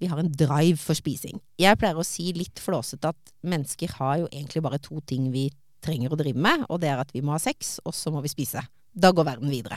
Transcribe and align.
vi 0.00 0.10
har 0.10 0.20
en 0.20 0.32
drive 0.32 0.78
for 0.80 0.98
spising. 0.98 1.40
Jeg 1.60 1.78
pleier 1.80 1.98
å 1.98 2.06
si 2.06 2.30
litt 2.36 2.62
flåsete 2.62 3.12
at 3.12 3.36
mennesker 3.46 3.96
har 3.98 4.24
jo 4.24 4.30
egentlig 4.32 4.64
bare 4.64 4.82
to 4.82 5.00
ting 5.06 5.30
vi 5.34 5.48
trenger 5.84 6.12
å 6.12 6.18
drive 6.18 6.40
med, 6.40 6.66
og 6.70 6.80
det 6.82 6.90
er 6.90 7.02
at 7.02 7.12
vi 7.14 7.22
må 7.24 7.36
ha 7.36 7.42
sex, 7.42 7.78
og 7.86 7.94
så 7.94 8.12
må 8.14 8.24
vi 8.24 8.32
spise. 8.32 8.64
Da 8.96 9.10
går 9.12 9.26
verden 9.28 9.50
videre. 9.52 9.76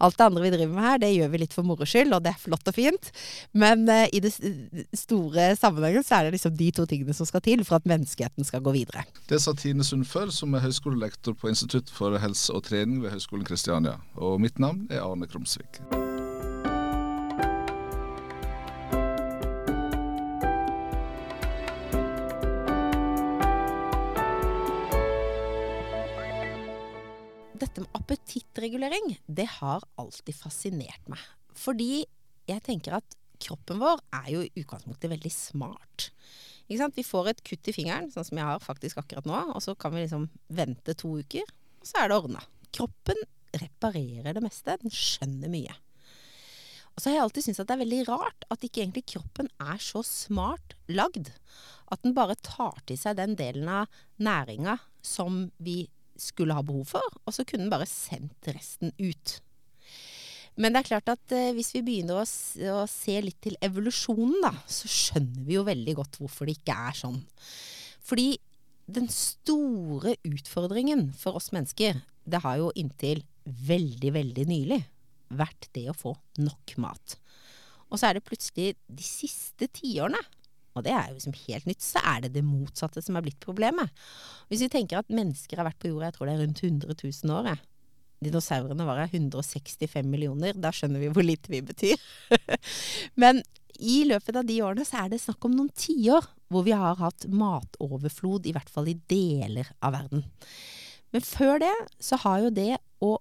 Alt 0.00 0.16
det 0.16 0.24
andre 0.24 0.42
vi 0.46 0.50
driver 0.54 0.72
med 0.72 0.84
her, 0.86 1.00
det 1.02 1.10
gjør 1.12 1.32
vi 1.34 1.40
litt 1.42 1.52
for 1.56 1.68
moro 1.68 1.84
skyld, 1.84 2.14
og 2.16 2.22
det 2.24 2.32
er 2.32 2.40
flott 2.40 2.70
og 2.70 2.76
fint. 2.76 3.10
Men 3.52 3.84
uh, 3.90 4.06
i 4.08 4.22
det 4.24 4.32
store 4.96 5.50
sammenhengen 5.60 6.06
så 6.06 6.16
er 6.16 6.28
det 6.28 6.38
liksom 6.38 6.56
de 6.56 6.70
to 6.72 6.86
tingene 6.88 7.16
som 7.16 7.28
skal 7.28 7.44
til 7.44 7.64
for 7.68 7.76
at 7.76 7.90
menneskeheten 7.90 8.48
skal 8.48 8.64
gå 8.64 8.72
videre. 8.78 9.04
Det 9.28 9.42
sa 9.44 9.52
Tine 9.58 9.84
Sundfør, 9.84 10.32
som 10.32 10.56
er 10.56 10.64
høyskolelektor 10.64 11.36
på 11.36 11.52
Institutt 11.52 11.92
for 11.92 12.16
helse 12.24 12.56
og 12.56 12.64
trening 12.70 13.04
ved 13.04 13.12
Høgskolen 13.12 13.44
Kristiania. 13.44 13.98
Og 14.16 14.40
mitt 14.40 14.56
navn 14.56 14.86
er 14.88 15.04
Arne 15.04 15.28
Krumsvik. 15.28 15.84
Dette 27.74 27.88
med 27.88 27.98
appetittregulering, 27.98 29.16
det 29.26 29.48
har 29.58 29.82
alltid 29.98 30.36
fascinert 30.38 31.08
meg. 31.10 31.20
Fordi 31.58 32.04
jeg 32.46 32.62
tenker 32.62 33.00
at 33.00 33.16
kroppen 33.42 33.80
vår 33.82 33.98
er 34.14 34.28
jo 34.30 34.42
i 34.44 34.52
utgangspunktet 34.62 35.10
veldig 35.10 35.32
smart. 35.32 36.10
Vi 36.68 37.04
får 37.04 37.32
et 37.32 37.42
kutt 37.44 37.68
i 37.68 37.74
fingeren, 37.74 38.12
sånn 38.14 38.26
som 38.28 38.38
jeg 38.38 38.46
har 38.46 38.62
faktisk 38.62 39.02
akkurat 39.02 39.26
nå, 39.26 39.40
og 39.52 39.60
så 39.64 39.74
kan 39.74 39.92
vi 39.94 40.04
liksom 40.04 40.28
vente 40.54 40.94
to 40.96 41.16
uker, 41.18 41.50
og 41.82 41.88
så 41.90 41.98
er 42.00 42.12
det 42.12 42.20
ordna. 42.20 42.44
Kroppen 42.74 43.18
reparerer 43.54 44.34
det 44.34 44.42
meste. 44.42 44.78
Den 44.80 44.94
skjønner 44.94 45.50
mye. 45.52 45.74
Og 46.94 47.02
så 47.02 47.10
har 47.10 47.16
jeg 47.16 47.24
alltid 47.26 47.46
syntes 47.48 47.62
at 47.64 47.68
det 47.68 47.74
er 47.74 47.82
veldig 47.82 48.00
rart 48.06 48.46
at 48.54 48.64
ikke 48.64 48.84
egentlig 48.84 49.04
kroppen 49.10 49.50
er 49.58 49.82
så 49.82 50.04
smart 50.06 50.76
lagd. 50.86 51.32
At 51.90 52.06
den 52.06 52.14
bare 52.14 52.38
tar 52.38 52.78
til 52.86 52.98
seg 52.98 53.18
den 53.18 53.34
delen 53.38 53.66
av 53.82 53.90
næringa 54.22 54.78
som 55.04 55.48
vi 55.58 55.84
skulle 56.20 56.54
ha 56.56 56.62
behov 56.66 56.94
for, 56.94 57.18
og 57.24 57.34
så 57.34 57.44
kunne 57.46 57.66
den 57.66 57.72
bare 57.72 57.88
sendt 57.88 58.48
resten 58.52 58.94
ut. 59.00 59.38
Men 60.54 60.74
det 60.74 60.84
er 60.84 60.90
klart 60.92 61.10
at 61.10 61.34
eh, 61.34 61.52
hvis 61.56 61.72
vi 61.74 61.82
begynner 61.82 62.20
å, 62.20 62.24
å, 62.24 62.84
se 62.90 63.16
litt 63.24 63.40
til 63.42 63.56
evolusjonen, 63.64 64.36
da, 64.44 64.52
så 64.70 64.90
skjønner 64.90 65.46
vi 65.48 65.56
jo 65.56 65.64
veldig 65.66 65.96
godt 65.98 66.18
hvorfor 66.20 66.46
det 66.46 66.60
ikke 66.60 66.76
er 66.90 66.98
sånn. 66.98 67.18
Fordi 68.04 68.28
den 68.86 69.08
store 69.10 70.14
utfordringen 70.28 71.08
for 71.18 71.40
oss 71.40 71.50
mennesker, 71.54 71.98
det 72.24 72.42
har 72.44 72.60
jo 72.60 72.70
inntil 72.78 73.24
veldig, 73.44 74.12
veldig 74.14 74.46
nylig 74.48 74.80
vært 75.34 75.68
det 75.74 75.88
å 75.90 75.96
få 75.96 76.14
nok 76.38 76.76
mat. 76.84 77.16
Og 77.90 77.98
så 77.98 78.08
er 78.08 78.18
det 78.18 78.26
plutselig 78.26 78.74
de 78.86 79.06
siste 79.06 79.68
tiårene 79.74 80.20
og 80.74 80.84
det 80.86 80.94
er 80.94 81.08
jo 81.08 81.18
liksom 81.18 81.36
helt 81.44 81.68
nytt, 81.70 81.82
så 81.84 82.02
er 82.02 82.24
det 82.24 82.32
det 82.34 82.44
motsatte 82.46 83.02
som 83.04 83.16
er 83.18 83.24
blitt 83.26 83.40
problemet. 83.42 83.92
Hvis 84.50 84.64
vi 84.66 84.70
tenker 84.72 85.00
at 85.00 85.12
mennesker 85.14 85.60
har 85.60 85.68
vært 85.68 85.80
på 85.82 85.92
jorda, 85.92 86.10
jeg 86.10 86.16
tror 86.16 86.28
det 86.28 86.34
er 86.34 86.42
rundt 86.42 86.64
100 86.66 86.96
000 86.98 87.36
år, 87.36 87.50
jeg. 87.52 87.62
Dinosaurene 88.24 88.86
var 88.88 89.02
her 89.02 89.12
165 89.12 90.08
millioner. 90.08 90.56
Da 90.56 90.70
skjønner 90.74 91.02
vi 91.02 91.10
hvor 91.12 91.26
lite 91.26 91.52
vi 91.52 91.60
betyr. 91.66 92.00
Men 93.20 93.42
i 93.82 94.04
løpet 94.08 94.38
av 94.38 94.46
de 94.48 94.60
årene 94.64 94.86
så 94.86 95.02
er 95.02 95.12
det 95.12 95.20
snakk 95.22 95.44
om 95.46 95.56
noen 95.56 95.72
tiår 95.76 96.26
hvor 96.52 96.64
vi 96.66 96.74
har 96.76 96.98
hatt 97.00 97.26
matoverflod, 97.26 98.46
i 98.46 98.54
hvert 98.54 98.70
fall 98.70 98.90
i 98.90 98.98
deler 99.10 99.70
av 99.84 99.96
verden. 99.96 100.24
Men 101.14 101.26
før 101.26 101.60
det 101.62 101.74
så 102.02 102.18
har 102.24 102.44
jo 102.44 102.54
det 102.54 102.72
å 103.04 103.16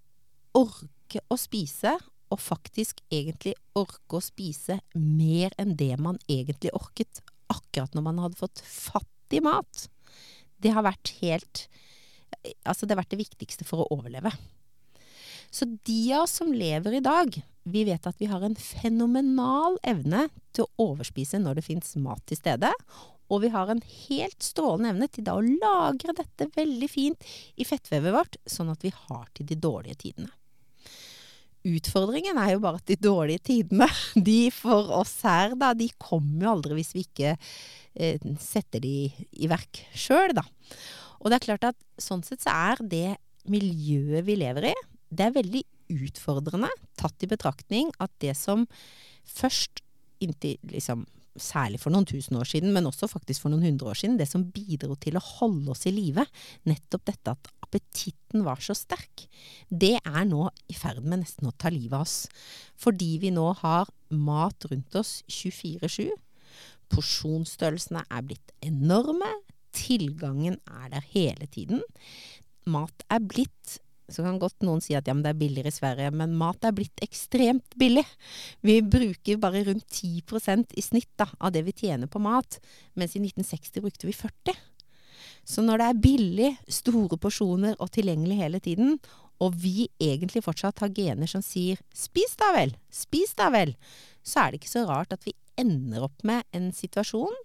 orke 0.58 1.22
å 1.34 1.38
spise 1.38 1.96
og 2.34 2.42
faktisk 2.42 3.02
egentlig 3.14 3.54
orke 3.78 4.18
å 4.18 4.24
spise 4.24 4.80
mer 4.98 5.54
enn 5.62 5.76
det 5.78 5.94
man 6.02 6.18
egentlig 6.30 6.74
orket, 6.78 7.22
akkurat 7.54 7.96
når 7.96 8.06
man 8.06 8.22
hadde 8.24 8.40
fått 8.40 8.64
fatt 8.66 9.36
i 9.36 9.42
mat, 9.44 9.88
det 10.64 10.74
har 10.76 10.86
vært 10.86 11.16
helt 11.22 11.68
Altså, 12.68 12.84
det 12.84 12.96
har 12.96 13.04
vært 13.04 13.12
det 13.14 13.20
viktigste 13.22 13.64
for 13.64 13.84
å 13.84 13.94
overleve. 13.94 14.32
Så 15.54 15.68
de 15.86 16.00
av 16.12 16.26
oss 16.26 16.34
som 16.40 16.50
lever 16.52 16.98
i 16.98 17.04
dag, 17.06 17.36
vi 17.64 17.84
vet 17.88 18.08
at 18.10 18.18
vi 18.20 18.28
har 18.28 18.42
en 18.44 18.56
fenomenal 18.58 19.78
evne 19.86 20.26
til 20.52 20.66
å 20.66 20.90
overspise 20.90 21.40
når 21.40 21.60
det 21.60 21.66
fins 21.68 21.94
mat 22.02 22.24
til 22.28 22.40
stede. 22.42 22.72
Og 23.32 23.46
vi 23.46 23.52
har 23.54 23.70
en 23.70 23.84
helt 23.86 24.44
strålende 24.44 24.92
evne 24.92 25.10
til 25.14 25.28
da 25.30 25.38
å 25.38 25.46
lagre 25.46 26.18
dette 26.18 26.50
veldig 26.58 26.90
fint 26.92 27.30
i 27.56 27.68
fettvevet 27.70 28.18
vårt, 28.18 28.40
sånn 28.50 28.74
at 28.74 28.84
vi 28.84 28.92
har 28.98 29.30
til 29.38 29.48
de 29.54 29.60
dårlige 29.62 30.02
tidene. 30.08 30.34
Utfordringen 31.64 32.40
er 32.42 32.54
jo 32.54 32.64
bare 32.64 32.82
at 32.82 32.90
de 32.90 32.98
dårlige 33.00 33.44
tidene, 33.52 33.88
de 34.30 34.52
for 34.54 34.92
oss 35.00 35.16
her, 35.28 35.56
da, 35.60 35.72
de 35.78 35.90
kommer 36.02 36.48
jo 36.48 36.56
aldri 36.58 36.80
hvis 36.80 36.94
vi 36.96 37.06
ikke 37.08 37.36
eh, 37.36 38.20
setter 38.44 38.84
de 38.84 38.96
i 39.14 39.52
verk 39.52 39.84
sjøl, 39.96 40.36
da. 40.36 40.46
Og 41.24 41.32
det 41.32 41.40
er 41.40 41.46
klart 41.48 41.70
at 41.72 41.80
sånn 42.02 42.24
sett 42.26 42.44
så 42.44 42.52
er 42.74 42.84
det 42.84 43.08
miljøet 43.48 44.28
vi 44.28 44.38
lever 44.40 44.72
i, 44.72 44.76
det 45.14 45.28
er 45.28 45.38
veldig 45.38 45.64
utfordrende, 45.94 46.70
tatt 47.00 47.24
i 47.24 47.30
betraktning 47.30 47.92
at 48.04 48.12
det 48.24 48.36
som 48.40 48.66
først 49.28 49.84
inntil 50.24 50.58
liksom 50.72 51.06
særlig 51.40 51.80
for 51.82 51.94
noen 51.94 52.06
tusen 52.10 52.38
år 52.40 52.48
siden, 52.50 52.74
men 52.76 52.88
også 52.90 53.10
faktisk 53.12 53.44
for 53.44 53.54
noen 53.54 53.66
hundre 53.66 53.92
år 53.92 54.00
siden, 54.00 54.18
det 54.20 54.28
som 54.30 54.46
bidro 54.54 54.96
til 55.02 55.18
å 55.18 55.24
holde 55.24 55.74
oss 55.74 55.88
i 55.90 55.94
live, 55.94 56.26
nettopp 56.70 57.06
dette 57.10 57.34
at 57.34 57.52
appetitten 57.66 58.44
var 58.46 58.62
så 58.62 58.76
sterk, 58.78 59.26
det 59.70 59.96
er 60.04 60.28
nå 60.30 60.46
i 60.70 60.78
ferd 60.78 61.02
med 61.06 61.24
nesten 61.24 61.50
å 61.50 61.56
ta 61.58 61.72
livet 61.74 61.98
av 61.98 62.06
oss. 62.06 62.18
Fordi 62.80 63.16
vi 63.24 63.34
nå 63.34 63.48
har 63.64 63.90
mat 64.14 64.70
rundt 64.70 65.00
oss 65.00 65.22
24-7. 65.32 66.12
Porsjonsstørrelsene 66.94 68.06
er 68.10 68.28
blitt 68.28 68.54
enorme. 68.66 69.32
Tilgangen 69.74 70.60
er 70.70 70.92
der 70.94 71.08
hele 71.16 71.50
tiden. 71.50 71.82
Mat 72.70 73.06
er 73.10 73.24
blitt 73.26 73.80
så 74.14 74.26
kan 74.26 74.40
godt 74.42 74.66
noen 74.66 74.82
si 74.84 74.96
at 74.98 75.08
ja, 75.10 75.16
men 75.16 75.24
det 75.26 75.34
er 75.34 75.40
billigere 75.42 75.72
i 75.74 75.76
Sverige, 75.76 76.12
men 76.14 76.36
mat 76.38 76.66
er 76.66 76.76
blitt 76.76 77.02
ekstremt 77.04 77.78
billig. 77.80 78.06
Vi 78.66 78.80
bruker 78.86 79.42
bare 79.42 79.66
rundt 79.68 79.88
10% 79.90 80.78
i 80.78 80.86
snitt 80.86 81.12
da, 81.20 81.28
av 81.40 81.56
det 81.56 81.66
vi 81.68 81.76
tjener 81.84 82.12
på 82.12 82.22
mat, 82.24 82.60
mens 82.94 83.18
i 83.18 83.24
1960 83.24 83.84
brukte 83.84 84.10
vi 84.10 84.16
40 84.16 84.62
så 85.44 85.64
når 85.64 85.80
det 85.80 85.88
er 85.88 86.02
billig, 86.04 86.50
store 86.72 87.18
porsjoner 87.20 87.76
og 87.84 87.92
tilgjengelig 87.96 88.40
hele 88.40 88.62
tiden, 88.64 88.98
og 89.44 89.56
vi 89.60 89.90
egentlig 90.02 90.44
fortsatt 90.46 90.80
har 90.84 90.94
gener 90.96 91.28
som 91.28 91.44
sier 91.44 91.80
'spis 91.94 92.36
da 92.40 92.54
vel', 92.56 92.78
'spis 92.92 93.36
da 93.36 93.50
vel', 93.52 93.76
så 94.24 94.40
er 94.40 94.52
det 94.52 94.62
ikke 94.62 94.76
så 94.76 94.88
rart 94.88 95.14
at 95.14 95.26
vi 95.26 95.34
ender 95.58 96.04
opp 96.08 96.24
med 96.24 96.44
en 96.54 96.72
situasjon 96.72 97.36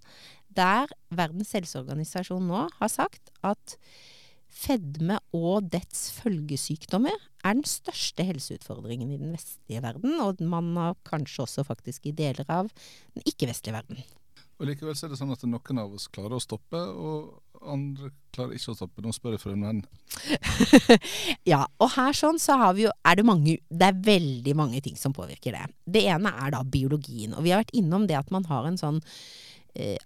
der 0.49 0.87
Verdens 1.11 1.53
helseorganisasjon 1.53 2.47
nå 2.47 2.69
har 2.79 2.89
sagt 2.89 3.31
at 3.43 3.77
fedme 4.59 5.19
og 5.37 5.71
dets 5.73 6.09
følgesykdommer 6.19 7.15
er 7.47 7.57
den 7.59 7.67
største 7.69 8.27
helseutfordringen 8.27 9.13
i 9.15 9.21
den 9.21 9.35
vestlige 9.37 9.83
verden, 9.85 10.19
og 10.23 10.43
man 10.43 10.73
har 10.77 10.97
kanskje 11.09 11.45
også 11.47 11.67
faktisk 11.69 12.09
i 12.11 12.17
deler 12.17 12.49
av 12.51 12.71
den 13.15 13.27
ikke-vestlige 13.29 13.79
verden. 13.79 14.03
Og 14.59 14.67
Likevel 14.67 14.97
så 14.99 15.07
er 15.07 15.13
det 15.13 15.21
sånn 15.21 15.31
at 15.31 15.45
noen 15.47 15.79
av 15.79 15.93
oss 15.95 16.09
klarer 16.11 16.35
å 16.35 16.43
stoppe, 16.43 16.79
og 16.79 17.63
andre 17.63 18.11
klarer 18.35 18.57
ikke 18.59 18.73
å 18.73 18.79
stoppe. 18.79 19.03
Nå 19.05 19.13
spør 19.15 19.37
jeg 19.37 19.43
for 19.43 19.55
en 19.55 19.67
venn. 19.69 19.83
ja, 21.53 21.61
og 21.79 21.93
her 21.95 22.17
sånn 22.17 22.41
så 22.43 22.57
har 22.59 22.75
vi 22.75 22.89
jo, 22.89 22.95
er 23.07 23.19
det 23.19 23.27
mange 23.27 23.59
Det 23.71 23.87
er 23.87 24.01
veldig 24.09 24.55
mange 24.59 24.83
ting 24.83 24.99
som 24.99 25.15
påvirker 25.15 25.55
det. 25.55 25.63
Det 25.87 26.03
ene 26.11 26.33
er 26.43 26.55
da 26.55 26.65
biologien. 26.67 27.37
Og 27.39 27.47
vi 27.47 27.55
har 27.55 27.63
vært 27.63 27.77
innom 27.79 28.09
det 28.11 28.19
at 28.19 28.35
man 28.35 28.47
har 28.51 28.67
en 28.67 28.81
sånn 28.81 28.99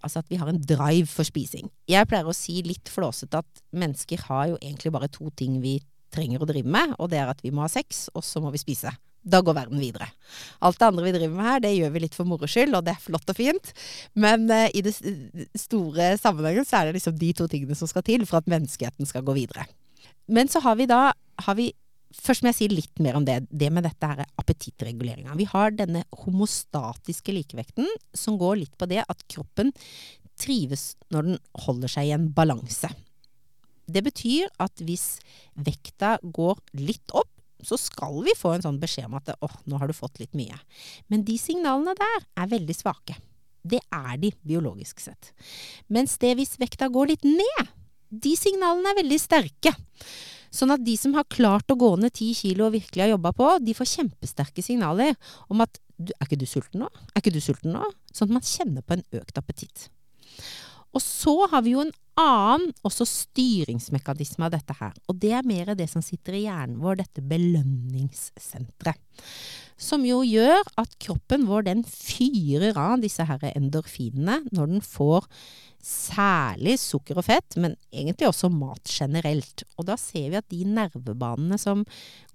Altså 0.03 0.21
at 0.21 0.29
vi 0.29 0.37
har 0.37 0.51
en 0.51 0.59
drive 0.61 1.07
for 1.09 1.25
spising. 1.25 1.71
Jeg 1.89 2.09
pleier 2.11 2.27
å 2.29 2.35
si 2.37 2.59
litt 2.67 2.91
flåsete 2.93 3.41
at 3.41 3.63
mennesker 3.73 4.27
har 4.29 4.51
jo 4.51 4.59
egentlig 4.59 4.93
bare 4.93 5.09
to 5.13 5.31
ting 5.39 5.61
vi 5.63 5.79
trenger 6.13 6.43
å 6.43 6.49
drive 6.49 6.69
med, 6.69 6.93
og 7.01 7.09
det 7.13 7.23
er 7.23 7.31
at 7.33 7.41
vi 7.45 7.53
må 7.55 7.65
ha 7.65 7.71
sex, 7.73 8.07
og 8.13 8.25
så 8.27 8.43
må 8.45 8.53
vi 8.53 8.61
spise. 8.61 8.93
Da 9.23 9.39
går 9.45 9.55
verden 9.55 9.79
videre. 9.79 10.09
Alt 10.67 10.81
det 10.81 10.89
andre 10.89 11.05
vi 11.07 11.13
driver 11.15 11.37
med 11.37 11.47
her, 11.47 11.61
det 11.63 11.73
gjør 11.77 11.93
vi 11.95 12.03
litt 12.05 12.17
for 12.17 12.29
moro 12.29 12.49
skyld, 12.51 12.75
og 12.75 12.87
det 12.87 12.97
er 12.97 13.05
flott 13.05 13.31
og 13.31 13.39
fint. 13.39 13.71
Men 14.19 14.49
uh, 14.51 14.67
i 14.75 14.83
det 14.83 14.97
store 15.59 16.13
sammenhengen 16.21 16.67
så 16.67 16.81
er 16.81 16.91
det 16.91 16.99
liksom 16.99 17.15
de 17.21 17.31
to 17.39 17.47
tingene 17.51 17.79
som 17.79 17.91
skal 17.91 18.05
til 18.07 18.27
for 18.27 18.43
at 18.43 18.51
menneskeheten 18.51 19.09
skal 19.09 19.25
gå 19.27 19.37
videre. 19.39 19.69
Men 20.33 20.51
så 20.51 20.63
har 20.65 20.77
vi 20.81 20.91
da 20.91 21.13
har 21.43 21.57
vi, 21.59 21.71
Først 22.13 22.45
må 22.45 22.51
jeg 22.51 22.59
si 22.59 22.69
litt 22.71 23.03
mer 23.03 23.17
om 23.19 23.27
det, 23.27 23.39
det 23.49 23.71
med 23.73 23.87
dette 23.87 24.09
her 24.09 24.25
appetittreguleringa. 24.41 25.37
Vi 25.39 25.47
har 25.49 25.73
denne 25.77 26.05
homostatiske 26.25 27.35
likevekten 27.35 27.89
som 28.17 28.39
går 28.41 28.59
litt 28.63 28.77
på 28.79 28.89
det 28.91 29.03
at 29.07 29.25
kroppen 29.33 29.73
trives 30.41 30.93
når 31.13 31.29
den 31.29 31.41
holder 31.65 31.93
seg 31.93 32.09
i 32.09 32.15
en 32.17 32.29
balanse. 32.35 32.91
Det 33.93 34.03
betyr 34.05 34.51
at 34.63 34.83
hvis 34.85 35.19
vekta 35.59 36.17
går 36.23 36.61
litt 36.79 37.13
opp, 37.17 37.31
så 37.63 37.79
skal 37.79 38.23
vi 38.27 38.35
få 38.35 38.57
en 38.57 38.65
sånn 38.65 38.81
beskjed 38.83 39.07
om 39.07 39.19
at 39.21 39.31
åh, 39.39 39.59
nå 39.71 39.79
har 39.79 39.91
du 39.91 39.95
fått 39.95 40.19
litt 40.19 40.33
mye. 40.39 40.57
Men 41.13 41.23
de 41.27 41.37
signalene 41.39 41.95
der 41.99 42.25
er 42.43 42.51
veldig 42.51 42.75
svake. 42.75 43.15
Det 43.63 43.79
er 43.95 44.17
de 44.19 44.33
biologisk 44.43 45.05
sett. 45.05 45.31
Mens 45.87 46.17
det 46.23 46.35
hvis 46.39 46.59
vekta 46.59 46.89
går 46.91 47.13
litt 47.13 47.27
ned, 47.27 47.71
de 48.11 48.35
signalene 48.37 48.91
er 48.91 48.99
veldig 48.99 49.21
sterke. 49.23 49.73
Sånn 50.53 50.75
at 50.75 50.85
de 50.85 50.95
som 51.01 51.15
har 51.17 51.29
klart 51.33 51.73
å 51.73 51.79
gå 51.81 51.95
ned 52.01 52.13
ti 52.17 52.33
kilo 52.37 52.69
og 52.69 52.77
virkelig 52.77 53.07
har 53.07 53.15
jobba 53.15 53.33
på, 53.37 53.49
de 53.65 53.75
får 53.77 53.91
kjempesterke 53.95 54.65
signaler 54.65 55.17
om 55.49 55.65
at 55.65 55.81
Er 56.03 56.27
ikke 56.27 56.41
du 56.41 56.49
sulten 56.51 56.81
nå? 56.83 56.89
Er 57.13 57.21
ikke 57.21 57.31
du 57.31 57.39
sulten 57.39 57.77
nå? 57.77 57.87
Sånn 58.11 58.33
at 58.33 58.35
man 58.35 58.47
kjenner 58.47 58.83
på 58.83 58.97
en 58.97 59.05
økt 59.21 59.37
appetitt. 59.39 59.85
Og 60.93 61.01
så 61.05 61.35
har 61.53 61.63
vi 61.63 61.77
jo 61.77 61.85
en 61.85 61.93
annen 62.19 62.73
også 62.85 63.07
styringsmekanisme 63.09 64.45
av 64.49 64.53
dette 64.57 64.75
her. 64.81 64.97
Og 65.09 65.21
det 65.23 65.31
er 65.37 65.47
mer 65.47 65.73
det 65.79 65.87
som 65.93 66.03
sitter 66.05 66.37
i 66.37 66.45
hjernen 66.49 66.81
vår, 66.83 67.01
dette 67.05 67.25
belønningssenteret. 67.25 68.99
Som 69.83 70.07
jo 70.07 70.21
gjør 70.23 70.63
at 70.79 70.95
kroppen 71.03 71.49
vår 71.49 71.67
den 71.67 71.83
fyrer 71.89 72.77
av 72.79 73.03
disse 73.03 73.27
her 73.27 73.43
endorfinene 73.51 74.45
når 74.55 74.75
den 74.77 74.85
får 74.87 75.27
særlig 75.83 76.77
sukker 76.79 77.19
og 77.19 77.27
fett, 77.27 77.57
men 77.59 77.75
egentlig 77.91 78.29
også 78.29 78.47
mat 78.55 78.87
generelt. 78.87 79.65
Og 79.75 79.89
da 79.89 79.97
ser 79.99 80.29
vi 80.31 80.39
at 80.39 80.47
de 80.53 80.63
nervebanene 80.71 81.59
som 81.59 81.83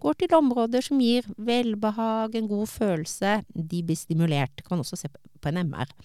går 0.04 0.20
til 0.20 0.36
områder 0.36 0.84
som 0.84 1.00
gir 1.00 1.30
velbehag, 1.40 2.36
en 2.36 2.52
god 2.52 2.68
følelse, 2.68 3.38
de 3.56 3.82
blir 3.88 4.00
stimulert. 4.00 4.66
Kan 4.66 4.76
man 4.76 4.84
også 4.84 5.00
se 5.00 5.12
på 5.14 5.52
en 5.52 5.64
MR. 5.64 5.96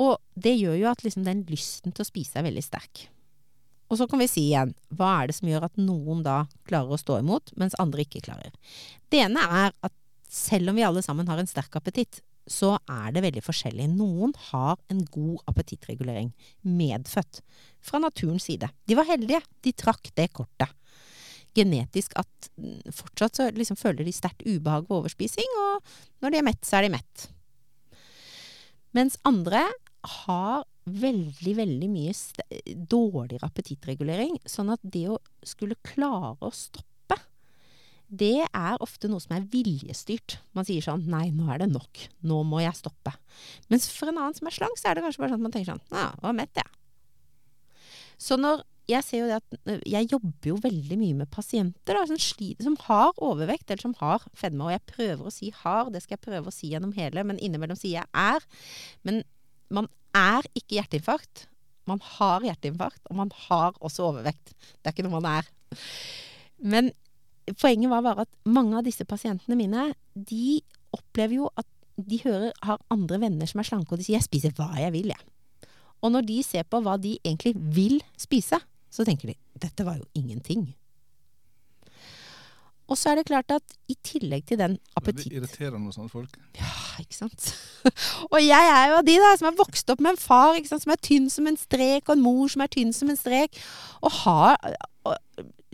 Og 0.00 0.16
det 0.32 0.56
gjør 0.56 0.80
jo 0.80 0.88
at 0.88 1.04
liksom 1.04 1.28
den 1.28 1.44
lysten 1.50 1.92
til 1.92 2.06
å 2.06 2.08
spise 2.08 2.40
er 2.40 2.48
veldig 2.48 2.64
sterk. 2.64 3.10
Og 3.90 3.98
så 3.98 4.06
kan 4.08 4.22
vi 4.22 4.30
si 4.30 4.46
igjen, 4.48 4.72
hva 4.94 5.16
er 5.18 5.28
det 5.28 5.36
som 5.36 5.50
gjør 5.50 5.66
at 5.66 5.80
noen 5.82 6.22
da 6.24 6.44
klarer 6.68 6.94
å 6.94 7.00
stå 7.00 7.18
imot, 7.20 7.52
mens 7.60 7.76
andre 7.82 8.06
ikke 8.06 8.22
klarer? 8.30 8.54
Det 9.10 9.20
ene 9.26 9.42
er 9.42 9.74
at 9.74 9.94
selv 10.30 10.70
om 10.70 10.78
vi 10.78 10.86
alle 10.86 11.02
sammen 11.02 11.28
har 11.28 11.40
en 11.40 11.50
sterk 11.50 11.74
appetitt, 11.78 12.20
så 12.50 12.74
er 12.88 13.12
det 13.14 13.22
veldig 13.24 13.42
forskjellig. 13.44 13.86
Noen 13.92 14.32
har 14.50 14.78
en 14.90 15.02
god 15.12 15.42
appetittregulering, 15.50 16.30
medfødt, 16.66 17.42
fra 17.84 18.00
naturens 18.02 18.46
side. 18.48 18.68
De 18.88 18.96
var 18.98 19.08
heldige, 19.08 19.42
de 19.64 19.74
trakk 19.76 20.10
det 20.18 20.30
kortet. 20.36 20.72
Genetisk 21.56 22.14
at 22.20 22.50
mm, 22.60 22.92
fortsatt 22.94 23.38
så 23.38 23.48
liksom 23.54 23.78
føler 23.78 24.06
de 24.06 24.14
sterkt 24.14 24.44
ubehag 24.46 24.86
ved 24.86 24.96
overspising, 25.00 25.54
og 25.66 25.94
når 26.22 26.34
de 26.34 26.40
er 26.40 26.46
mett, 26.46 26.62
så 26.66 26.78
er 26.78 26.86
de 26.86 26.92
mett. 26.94 27.28
Mens 28.96 29.18
andre 29.26 29.64
har 30.24 30.66
veldig, 30.90 31.54
veldig 31.58 31.88
mye 31.92 32.74
dårligere 32.90 33.46
appetittregulering. 33.46 34.38
Sånn 34.48 34.72
at 34.74 34.82
det 34.82 35.06
å 35.12 35.18
skulle 35.46 35.78
klare 35.86 36.38
å 36.48 36.54
stoppe 36.54 36.89
det 38.10 38.42
er 38.42 38.82
ofte 38.82 39.08
noe 39.10 39.22
som 39.22 39.36
er 39.36 39.46
viljestyrt. 39.52 40.40
Man 40.58 40.66
sier 40.66 40.82
sånn 40.82 41.06
Nei, 41.10 41.28
nå 41.34 41.46
er 41.54 41.62
det 41.62 41.70
nok. 41.70 42.08
Nå 42.26 42.42
må 42.48 42.58
jeg 42.64 42.74
stoppe. 42.78 43.14
Mens 43.70 43.86
for 43.94 44.10
en 44.10 44.18
annen 44.18 44.34
som 44.36 44.50
er 44.50 44.56
slank, 44.56 44.78
så 44.80 44.90
er 44.90 44.98
det 44.98 45.04
kanskje 45.06 45.22
bare 45.22 45.32
sånn 45.32 45.40
at 45.40 45.46
man 45.46 45.54
tenker 45.54 45.72
sånn 45.72 45.84
Ja, 45.94 46.08
var 46.22 46.36
mett, 46.36 46.58
jeg. 46.58 46.66
Så 48.20 48.36
når 48.40 48.64
jeg 48.90 49.06
ser 49.06 49.20
jo 49.22 49.28
det 49.30 49.36
at 49.38 49.84
jeg 49.86 50.08
jobber 50.10 50.50
jo 50.50 50.56
veldig 50.62 50.96
mye 50.98 51.18
med 51.20 51.30
pasienter 51.30 51.94
da, 51.94 52.02
som, 52.08 52.18
sliter, 52.20 52.66
som 52.66 52.76
har 52.88 53.12
overvekt 53.22 53.70
eller 53.70 53.84
som 53.84 53.94
har 54.00 54.24
fedme. 54.36 54.66
Og 54.66 54.74
jeg 54.74 54.86
prøver 54.90 55.28
å 55.28 55.34
si 55.34 55.52
har, 55.62 55.92
det 55.94 56.02
skal 56.04 56.16
jeg 56.16 56.24
prøve 56.26 56.50
å 56.50 56.54
si 56.54 56.72
gjennom 56.72 56.94
hele, 56.96 57.24
men 57.26 57.38
innimellom 57.38 57.78
sier 57.78 58.00
jeg 58.00 58.10
er. 58.10 58.46
Men 59.06 59.22
man 59.70 59.86
er 60.16 60.46
ikke 60.58 60.80
hjerteinfarkt. 60.80 61.46
Man 61.90 62.02
har 62.18 62.42
hjerteinfarkt, 62.46 63.04
og 63.10 63.20
man 63.22 63.30
har 63.46 63.78
også 63.78 64.10
overvekt. 64.10 64.56
Det 64.58 64.90
er 64.90 64.96
ikke 64.96 65.06
noe 65.06 65.20
man 65.20 65.30
er. 65.38 65.54
Men 66.60 66.90
poenget 67.58 67.90
var 67.90 68.04
bare 68.06 68.26
at 68.26 68.32
mange 68.44 68.78
av 68.78 68.86
disse 68.86 69.04
pasientene 69.08 69.58
mine, 69.58 69.90
de 70.14 70.60
opplever 70.96 71.40
jo 71.40 71.50
at 71.60 71.68
de 72.00 72.20
hører, 72.24 72.52
har 72.64 72.80
andre 72.92 73.20
venner 73.20 73.48
som 73.48 73.60
er 73.60 73.68
slanke, 73.68 73.92
og 73.92 74.00
de 74.00 74.04
sier 74.04 74.18
'jeg 74.18 74.28
spiser 74.28 74.56
hva 74.56 74.72
jeg 74.78 74.92
vil', 74.92 75.12
jeg. 75.12 75.24
Og 76.02 76.12
når 76.12 76.26
de 76.26 76.42
ser 76.42 76.62
på 76.62 76.80
hva 76.80 76.96
de 76.96 77.18
egentlig 77.24 77.54
vil 77.56 78.00
spise, 78.16 78.60
så 78.90 79.04
tenker 79.04 79.28
de 79.28 79.34
'dette 79.58 79.84
var 79.84 79.96
jo 79.96 80.04
ingenting'. 80.14 80.74
Og 82.90 82.98
så 82.98 83.12
er 83.12 83.20
det 83.20 83.28
klart 83.30 83.52
at 83.54 83.76
i 83.88 83.94
tillegg 84.02 84.48
til 84.50 84.58
den 84.58 84.78
appetitt 84.98 85.30
Veldig 85.30 85.38
irriterende 85.38 85.84
noen 85.84 85.94
sånne 85.94 86.10
folk. 86.10 86.34
Ja, 86.58 86.72
ikke 86.98 87.14
sant. 87.14 87.52
og 88.32 88.40
jeg 88.42 88.66
er 88.72 88.88
jo 88.90 88.96
av 88.98 89.06
de 89.06 89.14
da, 89.22 89.30
som 89.38 89.46
er 89.46 89.60
vokst 89.60 89.92
opp 89.94 90.02
med 90.02 90.16
en 90.16 90.18
far 90.18 90.58
som 90.66 90.90
er 90.90 90.98
tynn 90.98 91.30
som 91.30 91.46
en 91.46 91.60
strek, 91.60 92.08
og 92.08 92.16
en 92.16 92.24
mor 92.24 92.50
som 92.50 92.64
er 92.64 92.72
tynn 92.74 92.90
som 92.96 93.12
en 93.12 93.20
strek, 93.20 93.60
og 94.02 94.10
har 94.24 94.58
og, 95.06 95.14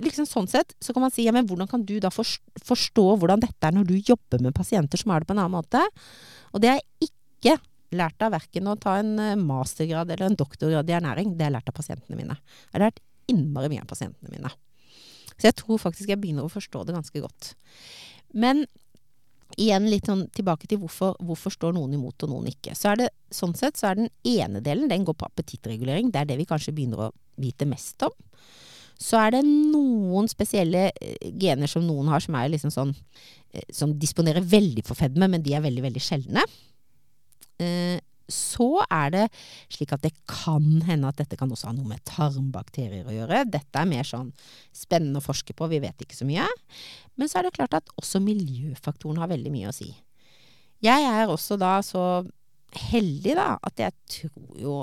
liksom 0.02 0.26
sånn 0.28 0.48
sett 0.50 0.74
så 0.82 0.92
kan 0.92 1.06
man 1.06 1.12
si 1.14 1.24
ja, 1.24 1.32
men 1.32 1.46
hvordan 1.48 1.68
kan 1.70 1.84
du 1.86 1.96
da 2.02 2.10
forstå 2.12 3.06
hvordan 3.16 3.42
dette 3.44 3.68
er 3.68 3.76
når 3.76 3.88
du 3.88 3.96
jobber 3.96 4.42
med 4.44 4.56
pasienter 4.56 5.00
som 5.00 5.14
har 5.14 5.22
det 5.22 5.30
på 5.30 5.36
en 5.36 5.42
annen 5.44 5.56
måte? 5.56 5.82
Og 6.52 6.62
det 6.62 6.74
jeg 6.74 7.08
ikke 7.08 7.56
lært 7.96 8.22
av 8.24 8.34
verken 8.34 8.68
å 8.68 8.78
ta 8.80 8.96
en 9.00 9.16
eh, 9.22 9.36
mastergrad 9.38 10.10
eller 10.10 10.28
en 10.28 10.38
doktorgrad 10.38 10.88
i 10.90 10.96
ernæring. 10.96 11.36
Det 11.36 11.46
har 11.46 11.52
jeg 11.52 11.58
lært 11.58 11.70
av 11.70 11.76
pasientene 11.78 12.18
mine. 12.18 12.38
Jeg 12.66 12.78
har 12.78 12.88
lært 12.88 13.04
innmari 13.30 13.70
mye 13.72 13.84
av 13.84 13.90
pasientene 13.90 14.32
mine. 14.32 14.50
Så 15.36 15.48
jeg 15.48 15.56
tror 15.60 15.80
faktisk 15.80 16.10
jeg 16.10 16.20
begynner 16.20 16.46
å 16.46 16.52
forstå 16.52 16.84
det 16.86 16.96
ganske 16.96 17.22
godt. 17.22 17.52
Men 18.34 18.64
igjen 19.60 19.86
litt 19.88 20.08
sånn 20.08 20.26
tilbake 20.34 20.68
til 20.68 20.80
hvorfor, 20.82 21.14
hvorfor 21.22 21.54
står 21.54 21.76
noen 21.76 21.94
imot 21.96 22.24
og 22.26 22.32
noen 22.32 22.50
ikke. 22.50 22.74
Så 22.76 22.90
er 22.92 23.02
det 23.04 23.10
sånn 23.32 23.54
sett 23.56 23.78
så 23.78 23.90
er 23.90 24.00
den 24.00 24.10
ene 24.26 24.62
delen, 24.64 24.90
den 24.90 25.06
går 25.06 25.16
på 25.16 25.28
appetittregulering. 25.28 26.10
Det 26.12 26.24
er 26.24 26.30
det 26.32 26.40
vi 26.40 26.48
kanskje 26.48 26.74
begynner 26.76 27.06
å 27.06 27.12
vite 27.40 27.68
mest 27.68 28.02
om. 28.06 28.14
Så 28.96 29.18
er 29.20 29.34
det 29.36 29.44
noen 29.44 30.28
spesielle 30.30 30.88
eh, 30.90 31.30
gener 31.36 31.70
som 31.70 31.84
noen 31.84 32.08
har, 32.12 32.22
som 32.24 32.36
liksom 32.36 32.72
sånn 32.72 32.94
eh, 33.52 33.66
Som 33.74 33.96
disponerer 34.00 34.44
veldig 34.44 34.84
for 34.86 34.98
fedme, 34.98 35.28
men 35.28 35.44
de 35.44 35.56
er 35.56 35.64
veldig, 35.64 35.84
veldig 35.84 36.02
sjeldne. 36.02 36.44
Eh, 37.60 37.98
så 38.26 38.82
er 38.90 39.12
det 39.14 39.24
slik 39.70 39.92
at 39.94 40.02
det 40.02 40.10
kan 40.26 40.64
hende 40.86 41.06
at 41.06 41.20
dette 41.20 41.38
kan 41.38 41.50
også 41.52 41.68
ha 41.70 41.74
noe 41.76 41.86
med 41.86 42.02
tarmbakterier 42.08 43.06
å 43.06 43.14
gjøre. 43.14 43.44
Dette 43.52 43.78
er 43.78 43.86
mer 43.86 44.06
sånn 44.06 44.32
spennende 44.74 45.22
å 45.22 45.24
forske 45.24 45.54
på, 45.54 45.68
vi 45.70 45.78
vet 45.84 46.02
ikke 46.02 46.18
så 46.18 46.26
mye. 46.26 46.46
Men 47.14 47.30
så 47.30 47.38
er 47.38 47.46
det 47.46 47.54
klart 47.58 47.76
at 47.78 47.92
også 48.00 48.20
miljøfaktoren 48.24 49.20
har 49.22 49.30
veldig 49.30 49.52
mye 49.54 49.70
å 49.70 49.76
si. 49.76 49.92
Jeg 50.84 51.06
er 51.06 51.30
også 51.30 51.56
da 51.60 51.78
så 51.86 52.02
heldig 52.90 53.36
da 53.38 53.52
at 53.64 53.80
jeg 53.80 53.94
tror 54.18 54.58
jo 54.60 54.80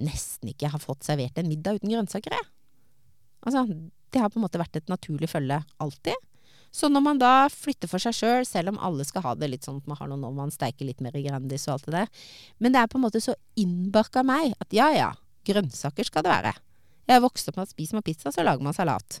nesten 0.00 0.50
ikke 0.50 0.72
har 0.72 0.82
fått 0.82 1.06
servert 1.06 1.38
en 1.38 1.48
middag 1.48 1.78
uten 1.78 1.92
grønnsaker, 1.92 2.34
jeg. 2.34 2.48
Altså, 3.40 3.64
det 4.10 4.20
har 4.20 4.32
på 4.32 4.40
en 4.40 4.44
måte 4.44 4.60
vært 4.60 4.80
et 4.80 4.90
naturlig 4.90 5.30
følge 5.30 5.60
alltid. 5.80 6.26
Så 6.70 6.86
når 6.88 7.02
man 7.02 7.18
da 7.18 7.32
flytter 7.50 7.90
for 7.90 8.02
seg 8.02 8.14
sjøl, 8.14 8.44
selv, 8.44 8.50
selv 8.52 8.72
om 8.74 8.82
alle 8.86 9.06
skal 9.06 9.24
ha 9.24 9.34
det 9.34 9.48
litt 9.50 9.66
sånn 9.66 9.80
at 9.80 9.88
man 9.90 9.98
har 9.98 10.10
noen 10.10 10.28
år 10.28 10.36
man 10.36 10.52
steiker 10.54 10.86
litt 10.86 11.00
mer 11.02 11.16
i 11.18 11.24
Grandis 11.24 11.66
og 11.66 11.74
alt 11.74 11.88
det 11.88 11.96
der, 11.96 12.26
men 12.62 12.74
det 12.74 12.82
er 12.82 12.90
på 12.90 13.00
en 13.00 13.06
måte 13.08 13.22
så 13.22 13.34
innbarka 13.58 14.22
meg 14.26 14.54
at 14.62 14.76
ja 14.76 14.86
ja, 14.94 15.08
grønnsaker 15.48 16.06
skal 16.06 16.26
det 16.26 16.30
være. 16.30 16.54
Jeg 17.10 17.18
er 17.18 17.24
vokst 17.24 17.50
opp 17.50 17.58
med 17.58 17.66
at 17.66 17.74
spiser 17.74 17.98
man 17.98 18.06
pizza, 18.06 18.30
så 18.30 18.44
lager 18.46 18.62
man 18.62 18.76
salat. 18.76 19.18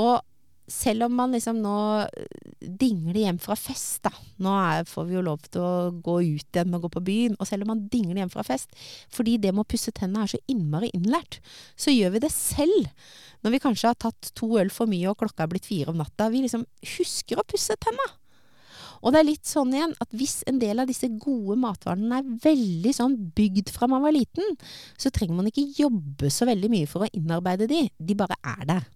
Og 0.00 0.20
selv 0.70 1.08
om 1.08 1.16
man 1.18 1.34
liksom 1.34 1.58
nå 1.62 1.76
eh, 2.04 2.36
dingler 2.60 3.18
hjem 3.24 3.40
fra 3.42 3.56
fest, 3.58 4.02
da 4.06 4.12
Nå 4.42 4.52
er, 4.58 4.86
får 4.88 5.06
vi 5.08 5.16
jo 5.16 5.24
lov 5.26 5.42
til 5.46 5.62
å 5.62 5.90
gå 6.02 6.16
ut 6.22 6.56
igjen 6.56 6.74
og 6.74 6.86
gå 6.86 6.92
på 6.96 7.04
byen. 7.06 7.36
Og 7.38 7.46
selv 7.46 7.66
om 7.66 7.72
man 7.74 7.84
dingler 7.92 8.22
hjem 8.22 8.32
fra 8.32 8.44
fest, 8.46 8.72
fordi 9.12 9.36
det 9.42 9.52
med 9.54 9.64
å 9.64 9.70
pusse 9.70 9.92
tennene 9.94 10.24
er 10.26 10.32
så 10.32 10.40
innmari 10.50 10.90
innlært, 10.96 11.38
så 11.78 11.94
gjør 11.94 12.16
vi 12.16 12.24
det 12.24 12.32
selv. 12.34 12.88
Når 13.42 13.54
vi 13.54 13.62
kanskje 13.62 13.92
har 13.92 14.00
tatt 14.02 14.32
to 14.38 14.48
øl 14.58 14.72
for 14.74 14.90
mye 14.90 15.10
og 15.10 15.20
klokka 15.22 15.46
er 15.46 15.52
blitt 15.52 15.68
fire 15.68 15.92
om 15.92 16.00
natta. 16.00 16.30
Vi 16.32 16.42
liksom 16.44 16.66
husker 16.96 17.38
å 17.38 17.46
pusse 17.46 17.78
tenna. 17.82 18.08
Og 19.02 19.10
det 19.10 19.18
er 19.18 19.26
litt 19.26 19.48
sånn 19.50 19.72
igjen 19.74 19.94
at 20.02 20.14
hvis 20.14 20.40
en 20.50 20.60
del 20.62 20.82
av 20.82 20.90
disse 20.90 21.08
gode 21.22 21.56
matvanene 21.58 22.20
er 22.20 22.32
veldig 22.44 22.94
sånn 22.94 23.16
bygd 23.34 23.72
fra 23.74 23.88
man 23.90 24.04
var 24.04 24.14
liten, 24.14 24.58
så 24.94 25.10
trenger 25.10 25.40
man 25.40 25.50
ikke 25.50 25.72
jobbe 25.80 26.30
så 26.30 26.46
veldig 26.46 26.70
mye 26.70 26.90
for 26.90 27.02
å 27.02 27.10
innarbeide 27.10 27.70
de. 27.70 27.88
De 27.98 28.18
bare 28.18 28.38
er 28.54 28.66
der. 28.68 28.90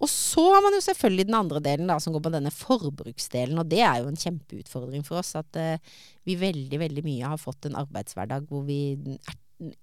Og 0.00 0.08
så 0.08 0.42
har 0.54 0.62
man 0.64 0.74
jo 0.76 0.80
selvfølgelig 0.84 1.26
den 1.28 1.36
andre 1.36 1.60
delen, 1.64 1.90
da, 1.90 1.98
som 2.00 2.14
går 2.14 2.24
på 2.24 2.32
denne 2.32 2.52
forbruksdelen. 2.54 3.58
Og 3.60 3.68
det 3.68 3.82
er 3.84 4.00
jo 4.00 4.08
en 4.08 4.20
kjempeutfordring 4.20 5.04
for 5.04 5.20
oss. 5.20 5.34
At 5.36 5.60
uh, 5.60 6.00
vi 6.24 6.38
veldig, 6.40 6.80
veldig 6.80 7.04
mye 7.04 7.32
har 7.34 7.40
fått 7.40 7.68
en 7.68 7.76
arbeidshverdag 7.82 8.48
hvor 8.48 8.64
vi 8.68 8.80
er 8.96 9.36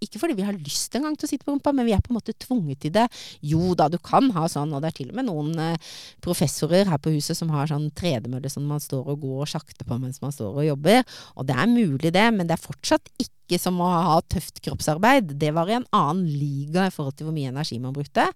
ikke 0.03 0.21
fordi 0.21 0.35
vi 0.37 0.45
har 0.47 0.57
lyst 0.57 0.95
engang 0.97 1.15
til 1.17 1.27
å 1.27 1.31
sitte 1.31 1.45
på 1.47 1.53
rumpa, 1.53 1.73
men 1.75 1.87
vi 1.87 1.93
er 1.95 2.01
på 2.03 2.11
en 2.11 2.17
måte 2.19 2.35
tvunget 2.37 2.81
til 2.85 2.93
det. 2.95 3.05
Jo 3.45 3.73
da, 3.77 3.89
du 3.91 3.99
kan 4.01 4.29
ha 4.35 4.47
sånn, 4.51 4.73
og 4.73 4.83
det 4.83 4.91
er 4.91 4.97
til 4.99 5.11
og 5.11 5.19
med 5.19 5.27
noen 5.29 5.53
eh, 5.61 5.95
professorer 6.23 6.89
her 6.89 7.01
på 7.01 7.13
huset 7.15 7.37
som 7.37 7.51
har 7.53 7.69
sånn 7.69 7.89
tredemølle 7.97 8.51
som 8.51 8.65
man 8.67 8.81
står 8.83 9.13
og 9.13 9.23
går 9.23 9.45
og 9.45 9.51
sjakter 9.51 9.87
på 9.87 9.99
mens 10.01 10.21
man 10.23 10.35
står 10.35 10.61
og 10.61 10.67
jobber. 10.67 11.03
Og 11.37 11.49
det 11.49 11.57
er 11.57 11.71
mulig 11.71 12.13
det, 12.15 12.27
men 12.35 12.49
det 12.49 12.57
er 12.57 12.65
fortsatt 12.65 13.11
ikke 13.21 13.59
som 13.61 13.79
å 13.79 13.87
ha 13.87 14.17
tøft 14.27 14.59
kroppsarbeid. 14.65 15.37
Det 15.39 15.53
var 15.55 15.69
i 15.71 15.77
en 15.77 15.87
annen 15.95 16.25
liga 16.27 16.87
i 16.87 16.93
forhold 16.93 17.19
til 17.19 17.29
hvor 17.29 17.37
mye 17.37 17.53
energi 17.53 17.79
man 17.83 17.95
brukte. 17.95 18.27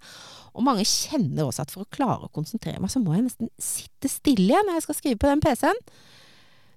Og 0.56 0.66
mange 0.68 0.88
kjenner 0.88 1.48
også 1.48 1.66
at 1.66 1.74
for 1.74 1.86
å 1.86 1.92
klare 1.92 2.28
å 2.28 2.34
konsentrere 2.34 2.80
meg, 2.80 2.94
så 2.94 3.04
må 3.04 3.18
jeg 3.18 3.28
nesten 3.28 3.52
sitte 3.60 4.12
stille 4.12 4.52
igjen 4.52 4.68
når 4.70 4.80
jeg 4.80 4.88
skal 4.88 5.00
skrive 5.02 5.22
på 5.22 5.32
den 5.32 5.44
PC-en. 5.44 5.86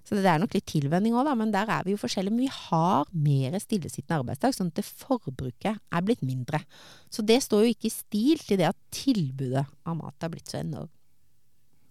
Så 0.05 0.17
det 0.17 0.29
er 0.29 0.41
nok 0.41 0.53
litt 0.53 0.67
tilvenning 0.69 1.15
òg, 1.17 1.25
da, 1.25 1.33
men 1.37 1.53
der 1.53 1.69
er 1.73 1.85
vi 1.85 1.95
jo 1.95 2.01
forskjellige. 2.01 2.33
Men 2.35 2.45
vi 2.45 2.51
har 2.53 3.07
mer 3.09 3.57
stillesittende 3.61 4.19
arbeidsdag, 4.21 4.53
sånn 4.53 4.69
at 4.69 4.81
det 4.81 4.85
forbruket 4.85 5.79
er 5.81 6.05
blitt 6.05 6.21
mindre. 6.25 6.61
Så 7.09 7.25
det 7.25 7.39
står 7.45 7.65
jo 7.65 7.73
ikke 7.73 7.89
i 7.89 7.95
stil 7.95 8.43
til 8.45 8.61
det 8.61 8.69
at 8.69 8.77
tilbudet 8.93 9.65
av 9.65 9.97
mat 9.97 10.27
er 10.27 10.33
blitt 10.35 10.51
så 10.51 10.61
enormt. 10.61 10.93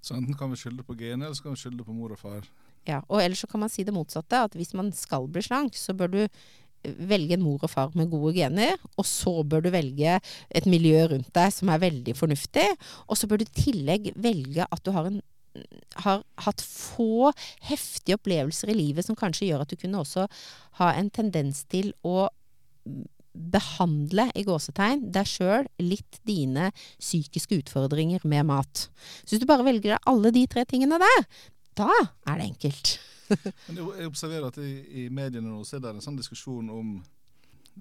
Så 0.04 0.14
enten 0.14 0.36
kan 0.36 0.52
vi 0.52 0.60
skylde 0.60 0.84
på 0.84 0.94
genet, 1.00 1.26
eller 1.26 1.36
så 1.36 1.46
kan 1.46 1.56
vi 1.56 1.62
skylde 1.64 1.86
på 1.86 1.96
mor 1.96 2.12
og 2.12 2.20
far. 2.20 2.44
Ja, 2.84 3.00
og 3.08 3.22
ellers 3.22 3.40
så 3.40 3.48
kan 3.48 3.62
man 3.64 3.72
si 3.72 3.86
det 3.88 3.94
motsatte. 3.96 4.44
At 4.46 4.54
hvis 4.54 4.74
man 4.76 4.92
skal 4.94 5.26
bli 5.32 5.42
slank, 5.42 5.74
så 5.80 5.96
bør 5.96 6.12
du 6.12 6.20
velge 6.84 7.38
en 7.38 7.44
mor 7.44 7.62
og 7.64 7.70
far 7.72 7.94
med 7.96 8.10
gode 8.12 8.34
gener, 8.36 8.76
og 9.00 9.06
så 9.08 9.38
bør 9.48 9.64
du 9.64 9.70
velge 9.72 10.18
et 10.52 10.66
miljø 10.68 11.06
rundt 11.14 11.30
deg 11.36 11.52
som 11.56 11.70
er 11.72 11.80
veldig 11.80 12.14
fornuftig. 12.18 12.66
Og 13.08 13.18
så 13.18 13.28
bør 13.28 13.40
du 13.40 13.46
i 13.46 13.54
tillegg 13.56 14.10
velge 14.20 14.66
at 14.68 14.84
du 14.84 14.92
har 14.94 15.08
en 15.08 15.22
har 16.04 16.22
hatt 16.46 16.62
få 16.64 17.32
heftige 17.68 18.18
opplevelser 18.18 18.72
i 18.72 18.78
livet 18.78 19.06
som 19.06 19.18
kanskje 19.18 19.50
gjør 19.50 19.64
at 19.64 19.72
du 19.72 19.78
kunne 19.80 20.00
også 20.02 20.26
ha 20.80 20.92
en 20.98 21.10
tendens 21.14 21.62
til 21.70 21.92
å 22.02 22.28
behandle 23.34 24.28
i 24.38 24.44
gåsetegn 24.46 25.08
deg 25.14 25.26
sjøl, 25.26 25.66
litt 25.82 26.20
dine 26.26 26.68
psykiske 27.00 27.58
utfordringer 27.64 28.22
med 28.30 28.46
mat. 28.46 28.86
Så 29.24 29.34
hvis 29.34 29.42
du 29.42 29.48
bare 29.50 29.66
velger 29.66 29.96
deg 29.96 30.10
alle 30.10 30.30
de 30.34 30.44
tre 30.50 30.62
tingene 30.70 31.00
der, 31.02 31.26
da 31.74 31.90
er 32.30 32.38
det 32.38 32.46
enkelt. 32.52 32.94
Men 33.66 33.80
jeg 33.80 34.06
observerer 34.06 34.46
at 34.52 34.60
i, 34.62 34.76
i 35.04 35.08
mediene 35.10 35.48
nå 35.48 35.64
så 35.66 35.78
er 35.78 35.84
det 35.86 35.96
en 35.96 36.04
sånn 36.04 36.20
diskusjon 36.20 36.70
om 36.70 36.96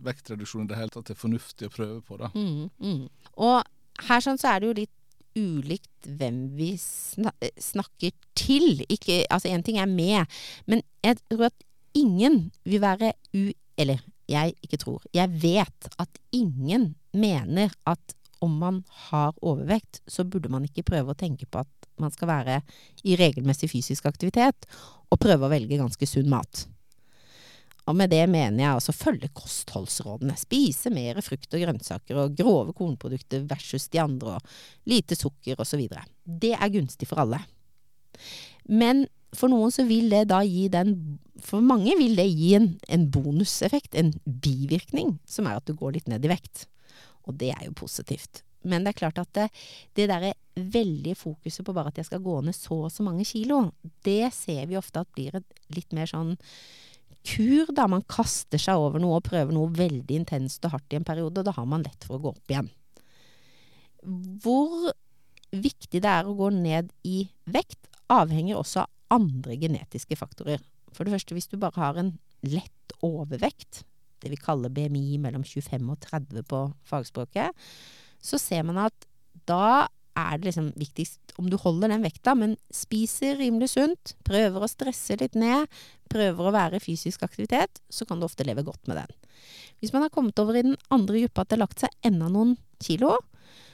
vektreduksjon 0.03 0.65
i 0.65 0.71
det 0.71 0.79
hele 0.79 0.93
tatt 0.93 1.13
er 1.13 1.19
fornuftig 1.19 1.69
å 1.69 1.73
prøve 1.73 2.01
på. 2.01 2.17
da. 2.17 2.31
Mm, 2.33 2.69
mm. 2.81 3.03
Og 3.45 4.07
her 4.07 4.25
sånn 4.25 4.39
så 4.41 4.55
er 4.55 4.61
det 4.61 4.71
jo 4.71 4.77
litt 4.81 4.95
ulikt 5.37 6.07
hvem 6.19 6.45
vi 6.57 6.73
snakker 6.77 8.13
til. 8.37 8.83
Ikke, 8.89 9.23
altså 9.29 9.51
én 9.53 9.63
ting 9.65 9.79
er 9.81 9.89
med, 9.89 10.25
men 10.65 10.83
jeg 11.03 11.19
tror 11.29 11.49
at 11.51 11.67
ingen 11.97 12.51
vil 12.65 12.81
være 12.83 13.13
u... 13.33 13.51
Eller 13.77 14.03
jeg 14.29 14.53
ikke 14.61 14.77
tror. 14.77 15.01
Jeg 15.13 15.31
vet 15.41 15.87
at 15.99 16.19
ingen 16.31 16.93
mener 17.13 17.73
at 17.89 18.17
om 18.43 18.57
man 18.59 18.83
har 19.09 19.33
overvekt, 19.41 20.01
så 20.07 20.25
burde 20.27 20.51
man 20.51 20.65
ikke 20.67 20.83
prøve 20.85 21.13
å 21.13 21.17
tenke 21.17 21.47
på 21.47 21.63
at 21.63 21.89
man 22.01 22.11
skal 22.11 22.27
være 22.27 22.59
i 23.07 23.15
regelmessig 23.19 23.69
fysisk 23.71 24.05
aktivitet, 24.09 24.67
og 25.13 25.21
prøve 25.21 25.47
å 25.47 25.51
velge 25.51 25.79
ganske 25.79 26.07
sunn 26.09 26.29
mat. 26.31 26.65
Og 27.89 27.97
med 27.99 28.13
det 28.13 28.23
mener 28.31 28.61
jeg 28.61 28.75
altså 28.77 28.95
følge 28.95 29.29
kostholdsrådene. 29.35 30.35
Spise 30.39 30.91
mer 30.93 31.19
frukt 31.25 31.51
og 31.51 31.65
grønnsaker 31.65 32.21
og 32.21 32.37
grove 32.39 32.75
kornprodukter 32.77 33.43
versus 33.49 33.89
de 33.91 33.99
andre, 34.03 34.37
og 34.37 34.87
lite 34.89 35.17
sukker 35.19 35.59
osv. 35.59 35.83
Det 36.23 36.53
er 36.55 36.71
gunstig 36.71 37.09
for 37.09 37.23
alle. 37.25 37.41
Men 38.71 39.05
for 39.35 39.51
noen 39.51 39.73
så 39.73 39.83
vil 39.89 40.11
det 40.13 40.27
da 40.29 40.43
gi 40.45 40.67
den 40.71 41.19
For 41.43 41.63
mange 41.65 41.95
vil 41.97 42.13
det 42.15 42.29
gi 42.29 42.53
en, 42.55 42.67
en 42.87 43.09
bonuseffekt, 43.11 43.97
en 43.99 44.13
bivirkning, 44.23 45.17
som 45.27 45.49
er 45.49 45.57
at 45.57 45.67
du 45.67 45.73
går 45.75 45.97
litt 45.97 46.07
ned 46.07 46.23
i 46.23 46.29
vekt. 46.31 46.67
Og 47.27 47.35
det 47.41 47.49
er 47.51 47.65
jo 47.65 47.73
positivt. 47.75 48.43
Men 48.63 48.85
det 48.85 48.93
er 48.93 48.99
klart 49.01 49.19
at 49.19 49.31
det, 49.35 49.49
det 49.97 50.07
derre 50.07 50.31
veldige 50.55 51.17
fokuset 51.19 51.65
på 51.65 51.75
bare 51.75 51.91
at 51.91 51.99
jeg 51.99 52.07
skal 52.07 52.23
gå 52.23 52.37
ned 52.45 52.55
så 52.55 52.77
og 52.85 52.93
så 52.93 53.03
mange 53.03 53.25
kilo, 53.27 53.65
det 54.07 54.29
ser 54.37 54.69
vi 54.69 54.79
ofte 54.79 55.03
at 55.03 55.11
blir 55.17 55.35
et 55.35 55.65
litt 55.75 55.91
mer 55.97 56.07
sånn 56.07 56.37
kur, 57.27 57.71
da. 57.75 57.87
Man 57.91 58.05
kaster 58.09 58.61
seg 58.61 58.79
over 58.79 59.01
noe 59.01 59.19
og 59.19 59.27
prøver 59.27 59.53
noe 59.55 59.71
veldig 59.73 60.19
intenst 60.21 60.65
og 60.67 60.75
hardt 60.75 60.93
i 60.93 60.99
en 60.99 61.07
periode, 61.07 61.39
og 61.39 61.47
da 61.47 61.55
har 61.55 61.67
man 61.69 61.85
lett 61.85 62.07
for 62.07 62.17
å 62.17 62.23
gå 62.23 62.33
opp 62.33 62.53
igjen. 62.53 62.69
Hvor 64.43 64.91
viktig 65.53 66.01
det 66.03 66.09
er 66.09 66.27
å 66.27 66.35
gå 66.37 66.49
ned 66.55 66.91
i 67.07 67.23
vekt, 67.53 67.89
avhenger 68.11 68.59
også 68.59 68.83
av 68.83 69.17
andre 69.19 69.55
genetiske 69.59 70.17
faktorer. 70.17 70.61
For 70.93 71.05
det 71.05 71.15
første, 71.15 71.35
hvis 71.37 71.49
du 71.49 71.57
bare 71.61 71.79
har 71.79 71.99
en 71.99 72.13
lett 72.45 72.95
overvekt, 73.05 73.83
det 74.23 74.31
vi 74.31 74.39
kaller 74.39 74.71
BMI 74.73 75.19
mellom 75.21 75.43
25 75.45 75.89
og 75.91 75.99
30 76.03 76.45
på 76.49 76.61
fagspråket, 76.87 77.51
så 78.23 78.39
ser 78.39 78.63
man 78.67 78.79
at 78.85 79.07
da 79.49 79.87
er 80.19 80.37
det 80.37 80.49
liksom 80.49 80.71
viktigst 80.79 81.33
om 81.41 81.49
du 81.49 81.57
holder 81.57 81.91
den 81.93 82.05
vekta, 82.05 82.35
men 82.37 82.55
spiser 82.73 83.37
rimelig 83.39 83.73
sunt, 83.73 84.13
prøver 84.27 84.63
å 84.63 84.69
stresse 84.69 85.17
litt 85.19 85.37
ned, 85.39 85.69
prøver 86.11 86.49
å 86.49 86.53
være 86.53 86.79
i 86.79 86.83
fysisk 86.83 87.25
aktivitet, 87.25 87.81
så 87.89 88.05
kan 88.09 88.19
du 88.19 88.27
ofte 88.27 88.45
leve 88.45 88.65
godt 88.65 88.89
med 88.89 89.01
den. 89.01 89.15
Hvis 89.81 89.93
man 89.95 90.05
har 90.05 90.13
kommet 90.13 90.39
over 90.39 90.57
i 90.57 90.65
den 90.65 90.77
andre 90.93 91.23
gruppa 91.23 91.43
at 91.43 91.51
det 91.51 91.57
har 91.57 91.65
lagt 91.65 91.83
seg 91.83 91.97
enda 92.05 92.29
noen 92.31 92.55
kilo, 92.83 93.17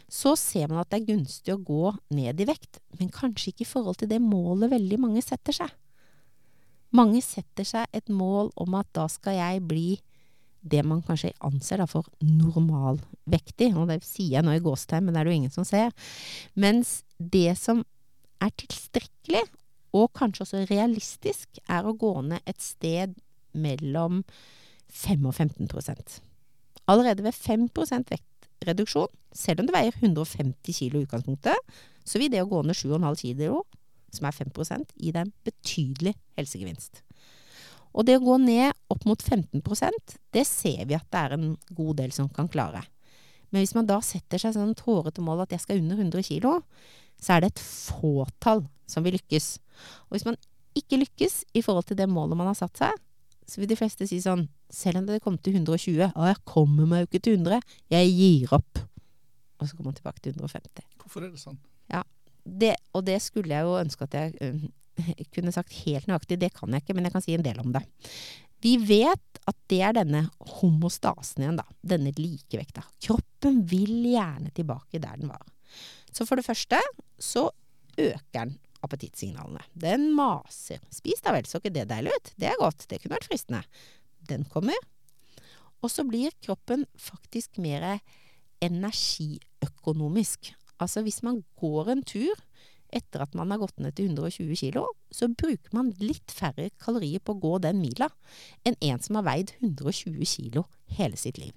så 0.10 0.34
ser 0.39 0.72
man 0.72 0.81
at 0.81 0.89
det 0.89 1.01
er 1.01 1.12
gunstig 1.12 1.53
å 1.53 1.62
gå 1.62 1.93
ned 2.17 2.39
i 2.41 2.48
vekt, 2.50 2.81
men 2.98 3.12
kanskje 3.13 3.51
ikke 3.51 3.67
i 3.67 3.69
forhold 3.69 4.00
til 4.01 4.10
det 4.10 4.22
målet 4.24 4.72
veldig 4.74 4.98
mange 5.03 5.22
setter 5.25 5.55
seg. 5.60 5.75
Mange 6.96 7.22
setter 7.22 7.67
seg 7.67 7.86
et 7.93 8.10
mål 8.10 8.50
om 8.58 8.79
at 8.79 8.89
da 8.98 9.05
skal 9.12 9.38
jeg 9.38 9.62
bli 9.69 9.89
det 10.62 10.84
man 10.86 11.01
kanskje 11.06 11.32
anser 11.46 11.84
for 11.88 12.08
normalvektig, 12.24 13.72
og 13.78 13.89
det 13.92 14.01
sier 14.08 14.39
jeg 14.39 14.46
nå 14.46 14.58
i 14.58 14.63
gåstegn, 14.63 15.06
men 15.06 15.16
det 15.16 15.22
er 15.22 15.28
det 15.28 15.34
jo 15.34 15.39
ingen 15.39 15.56
som 15.56 15.68
ser. 15.68 15.94
Mens 16.60 17.00
det 17.18 17.56
som 17.60 17.84
er 18.44 18.54
tilstrekkelig, 18.60 19.44
og 19.96 20.12
kanskje 20.18 20.46
også 20.46 20.66
realistisk, 20.70 21.62
er 21.68 21.88
å 21.88 21.96
gå 21.98 22.13
ned 22.28 22.44
et 22.50 22.62
sted 22.62 23.16
mellom 23.58 24.24
5 24.89 25.25
og 25.30 25.36
15% 25.36 26.20
Allerede 26.89 27.24
ved 27.24 27.34
5 27.34 27.68
vektreduksjon, 28.10 29.12
selv 29.34 29.62
om 29.62 29.68
det 29.68 29.75
veier 29.75 29.94
150 29.94 30.74
kg 30.74 30.96
i 30.98 31.04
utgangspunktet, 31.04 31.75
så 32.04 32.22
vil 32.22 32.32
det 32.34 32.42
å 32.42 32.50
gå 32.50 32.63
ned 32.66 32.78
7,5 32.78 33.38
kg, 33.38 33.60
som 34.10 34.25
er 34.25 34.34
5 34.34 34.50
gi 34.96 35.12
deg 35.12 35.22
en 35.22 35.34
betydelig 35.46 36.16
helsegevinst. 36.38 37.04
Og 38.00 38.08
det 38.08 38.15
å 38.15 38.24
gå 38.24 38.38
ned 38.39 38.72
opp 38.94 39.03
mot 39.08 39.20
15% 39.20 40.15
det 40.32 40.46
ser 40.48 40.86
vi 40.88 40.96
at 40.96 41.08
det 41.12 41.20
er 41.20 41.36
en 41.36 41.50
god 41.75 42.00
del 42.00 42.13
som 42.15 42.29
kan 42.32 42.48
klare. 42.51 42.86
Men 43.51 43.63
hvis 43.63 43.75
man 43.75 43.89
da 43.89 43.98
setter 44.06 44.39
seg 44.39 44.56
sånn 44.56 44.77
tårete 44.77 45.24
mål 45.25 45.44
at 45.44 45.56
jeg 45.56 45.65
skal 45.65 45.82
under 45.82 46.00
100 46.00 46.24
kg, 46.29 46.62
så 47.20 47.36
er 47.36 47.44
det 47.44 47.51
et 47.51 47.63
fåtall 47.63 48.63
som 48.89 49.03
vil 49.03 49.18
lykkes. 49.18 49.50
Og 50.08 50.15
hvis 50.15 50.27
man 50.29 50.39
ikke 50.79 51.01
lykkes 51.01 51.41
i 51.58 51.63
forhold 51.65 51.89
til 51.89 52.00
det 52.00 52.08
målet 52.10 52.39
man 52.39 52.51
har 52.51 52.58
satt 52.58 52.79
seg, 52.79 52.94
så 53.50 53.60
vil 53.60 53.72
de 53.72 53.77
fleste 53.79 54.06
si 54.06 54.20
sånn 54.22 54.46
Selv 54.70 55.00
om 55.00 55.08
det 55.08 55.24
kom 55.24 55.39
til 55.41 55.56
120 55.58 56.12
Å, 56.13 56.25
jeg 56.29 56.38
kommer 56.46 56.86
meg 56.86 57.00
jo 57.01 57.08
ikke 57.08 57.22
til 57.25 57.39
100. 57.39 57.63
Jeg 57.89 58.12
gir 58.13 58.51
opp. 58.53 58.84
Og 59.58 59.65
så 59.65 59.74
kommer 59.74 59.89
man 59.89 59.96
tilbake 59.98 60.22
til 60.22 60.36
150. 60.36 60.86
Hvorfor 61.01 61.25
er 61.25 61.32
det 61.32 61.41
sånn? 61.41 61.58
Ja, 61.89 62.03
det, 62.46 62.75
og 62.94 63.08
det 63.08 63.18
skulle 63.25 63.56
jeg 63.58 63.65
jo 63.65 63.79
ønske 63.79 64.06
at 64.06 64.13
jeg 64.20 64.36
uh, 65.00 65.12
kunne 65.36 65.53
sagt 65.56 65.75
helt 65.86 66.10
nøyaktig. 66.10 66.39
Det 66.41 66.53
kan 66.58 66.75
jeg 66.75 66.86
ikke, 66.86 66.98
men 66.98 67.08
jeg 67.08 67.15
kan 67.15 67.25
si 67.25 67.36
en 67.38 67.46
del 67.46 67.62
om 67.63 67.74
det. 67.75 67.84
Vi 68.63 68.75
vet 68.84 69.39
at 69.48 69.58
det 69.72 69.79
er 69.88 69.96
denne 69.96 70.25
homostasen 70.60 71.46
igjen, 71.46 71.60
da. 71.62 71.65
Denne 71.96 72.12
likevekta. 72.18 72.84
Kroppen 73.01 73.63
vil 73.70 73.94
gjerne 74.12 74.51
tilbake 74.56 75.00
der 75.00 75.22
den 75.22 75.32
var. 75.32 75.46
Så 76.12 76.25
for 76.27 76.39
det 76.39 76.48
første 76.48 76.79
så 77.22 77.48
øker 78.00 78.34
den 78.36 78.58
appetittsignalene. 78.84 79.63
Den 79.75 80.10
maser. 80.15 80.79
Spis 80.94 81.24
da 81.24 81.34
vel, 81.36 81.48
så 81.48 81.60
ikke 81.60 81.74
det 81.75 81.89
deilig 81.89 82.15
ut? 82.15 82.32
Det 82.39 82.50
er 82.51 82.60
godt. 82.60 82.86
Det 82.91 83.01
kunne 83.01 83.18
vært 83.18 83.27
fristende. 83.27 83.63
Den 84.29 84.46
kommer. 84.51 84.77
Og 85.84 85.91
så 85.91 86.03
blir 86.08 86.36
kroppen 86.44 86.86
faktisk 87.00 87.60
mer 87.62 88.00
energiøkonomisk. 88.63 90.51
Altså 90.79 91.03
hvis 91.03 91.22
man 91.24 91.44
går 91.60 91.94
en 91.94 92.03
tur 92.08 92.39
etter 92.96 93.24
at 93.24 93.36
man 93.38 93.51
har 93.53 93.62
gått 93.62 93.79
ned 93.81 93.96
til 93.98 94.10
120 94.12 94.55
kg, 94.60 94.84
så 95.13 95.29
bruker 95.29 95.75
man 95.75 95.93
litt 96.01 96.34
færre 96.34 96.69
kalorier 96.81 97.22
på 97.24 97.36
å 97.36 97.41
gå 97.41 97.53
den 97.65 97.81
mila 97.84 98.10
enn 98.67 98.77
en 98.86 99.01
som 99.03 99.19
har 99.19 99.27
veid 99.29 99.53
120 99.62 100.24
kg 100.25 100.63
hele 100.98 101.19
sitt 101.19 101.39
liv. 101.41 101.53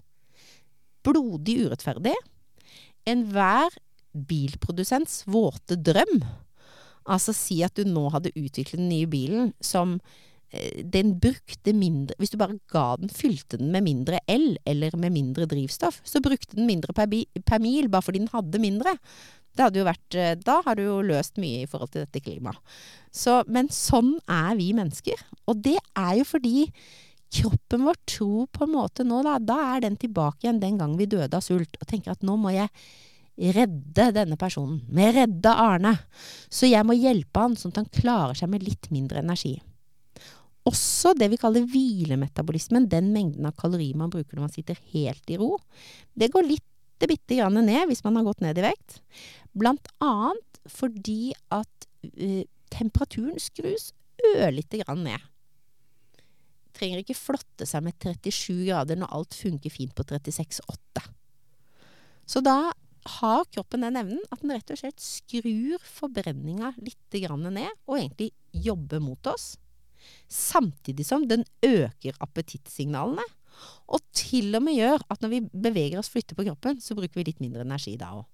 Blodig 1.02 1.58
urettferdig. 1.66 2.14
Enhver 3.08 3.74
bilprodusents 4.12 5.22
våte 5.30 5.78
drøm 5.80 6.20
Altså 7.10 7.34
si 7.34 7.56
at 7.66 7.74
du 7.74 7.88
nå 7.88 8.04
hadde 8.14 8.30
utviklet 8.36 8.78
den 8.78 8.90
nye 8.92 9.08
bilen 9.10 9.50
som 9.64 9.96
eh, 10.54 10.82
den 10.86 11.16
brukte 11.22 11.74
mindre 11.74 12.14
Hvis 12.20 12.30
du 12.30 12.38
bare 12.38 12.60
ga 12.70 12.92
den, 13.00 13.10
fylte 13.10 13.58
den 13.58 13.72
med 13.74 13.86
mindre 13.88 14.20
el 14.30 14.54
eller 14.68 14.94
med 14.94 15.14
mindre 15.16 15.48
drivstoff, 15.50 15.98
så 16.06 16.22
brukte 16.22 16.54
den 16.58 16.68
mindre 16.70 16.94
per, 16.94 17.10
per 17.42 17.62
mil 17.62 17.90
bare 17.90 18.06
fordi 18.06 18.22
den 18.22 18.30
hadde 18.30 18.62
mindre. 18.62 18.94
Det 19.52 19.66
hadde 19.66 19.80
jo 19.82 19.86
vært 19.88 20.16
eh, 20.16 20.34
Da 20.40 20.60
har 20.64 20.78
du 20.78 20.84
jo 20.86 20.98
løst 21.04 21.40
mye 21.42 21.62
i 21.62 21.68
forhold 21.68 21.92
til 21.92 22.06
dette 22.06 22.22
klimaet. 22.24 22.60
Så, 23.12 23.42
men 23.52 23.68
sånn 23.72 24.14
er 24.30 24.54
vi 24.56 24.70
mennesker. 24.76 25.20
Og 25.50 25.60
det 25.64 25.76
er 25.98 26.14
jo 26.20 26.26
fordi 26.28 26.66
kroppen 27.32 27.86
vår 27.88 27.98
tror 28.08 28.46
på 28.52 28.66
en 28.66 28.74
måte 28.74 29.04
nå, 29.04 29.20
da. 29.26 29.38
Da 29.40 29.58
er 29.74 29.84
den 29.84 29.98
tilbake 30.00 30.46
igjen 30.46 30.62
den 30.62 30.78
gang 30.80 30.96
vi 30.96 31.08
døde 31.10 31.36
av 31.36 31.44
sult. 31.44 31.76
Og 31.80 31.88
tenker 31.88 32.14
at 32.14 32.24
nå 32.24 32.38
må 32.40 32.54
jeg 32.54 32.72
redde 33.52 34.10
denne 34.16 34.38
personen. 34.40 34.80
Med 34.88 35.14
redde 35.16 35.52
Arne. 35.52 35.96
Så 36.52 36.70
jeg 36.70 36.88
må 36.88 36.96
hjelpe 36.96 37.44
han 37.44 37.56
sånn 37.58 37.74
at 37.74 37.82
han 37.82 37.92
klarer 37.92 38.38
seg 38.38 38.52
med 38.52 38.64
litt 38.64 38.90
mindre 38.92 39.20
energi. 39.20 39.58
Også 40.68 41.10
det 41.18 41.26
vi 41.32 41.40
kaller 41.42 41.64
hvilemetabolismen, 41.66 42.86
den 42.90 43.10
mengden 43.14 43.48
av 43.48 43.56
kalorier 43.58 43.98
man 43.98 44.12
bruker 44.12 44.38
når 44.38 44.46
man 44.46 44.52
sitter 44.54 44.78
helt 44.92 45.32
i 45.32 45.38
ro, 45.40 45.56
det 46.14 46.30
går 46.30 46.46
litt 46.46 46.68
bitte 47.10 47.38
grann 47.38 47.58
ned 47.66 47.88
hvis 47.90 48.04
man 48.06 48.18
har 48.18 48.26
gått 48.26 48.42
ned 48.44 48.60
i 48.60 48.66
vekt. 48.66 49.00
Blant 49.56 49.88
annet 50.02 50.62
fordi 50.70 51.32
at 51.52 51.88
uh, 52.06 52.42
temperaturen 52.72 53.40
skrus 53.42 53.90
ørlite 54.36 54.82
grann 54.82 55.04
ned. 55.06 55.28
Trenger 56.72 57.02
ikke 57.02 57.18
flotte 57.18 57.66
seg 57.68 57.84
med 57.84 57.98
37 58.00 58.62
grader 58.68 58.98
når 58.98 59.12
alt 59.18 59.36
funker 59.36 59.72
fint 59.72 59.94
på 59.96 60.06
36,8. 60.08 61.02
Så 62.28 62.40
da 62.44 62.72
har 63.18 63.44
kroppen 63.50 63.82
den 63.82 63.98
evnen 63.98 64.22
at 64.30 64.42
den 64.42 64.54
rett 64.54 64.70
og 64.70 64.78
slett 64.78 65.02
skrur 65.02 65.82
forbrenninga 65.82 66.72
litt 66.78 67.18
ned, 67.18 67.70
og 67.86 67.98
egentlig 67.98 68.30
jobber 68.52 69.02
mot 69.02 69.26
oss. 69.26 69.56
Samtidig 70.28 71.06
som 71.06 71.26
den 71.28 71.44
øker 71.62 72.14
appetittsignalene. 72.22 73.24
Og 73.92 74.02
til 74.16 74.54
og 74.56 74.64
med 74.64 74.78
gjør 74.78 75.02
at 75.12 75.24
når 75.24 75.32
vi 75.32 75.40
beveger 75.52 76.00
oss 76.00 76.12
flytter 76.12 76.38
på 76.38 76.46
kroppen, 76.48 76.80
så 76.80 76.96
bruker 76.98 77.20
vi 77.20 77.26
litt 77.28 77.42
mindre 77.42 77.66
energi 77.66 77.96
da 78.00 78.12
òg. 78.20 78.28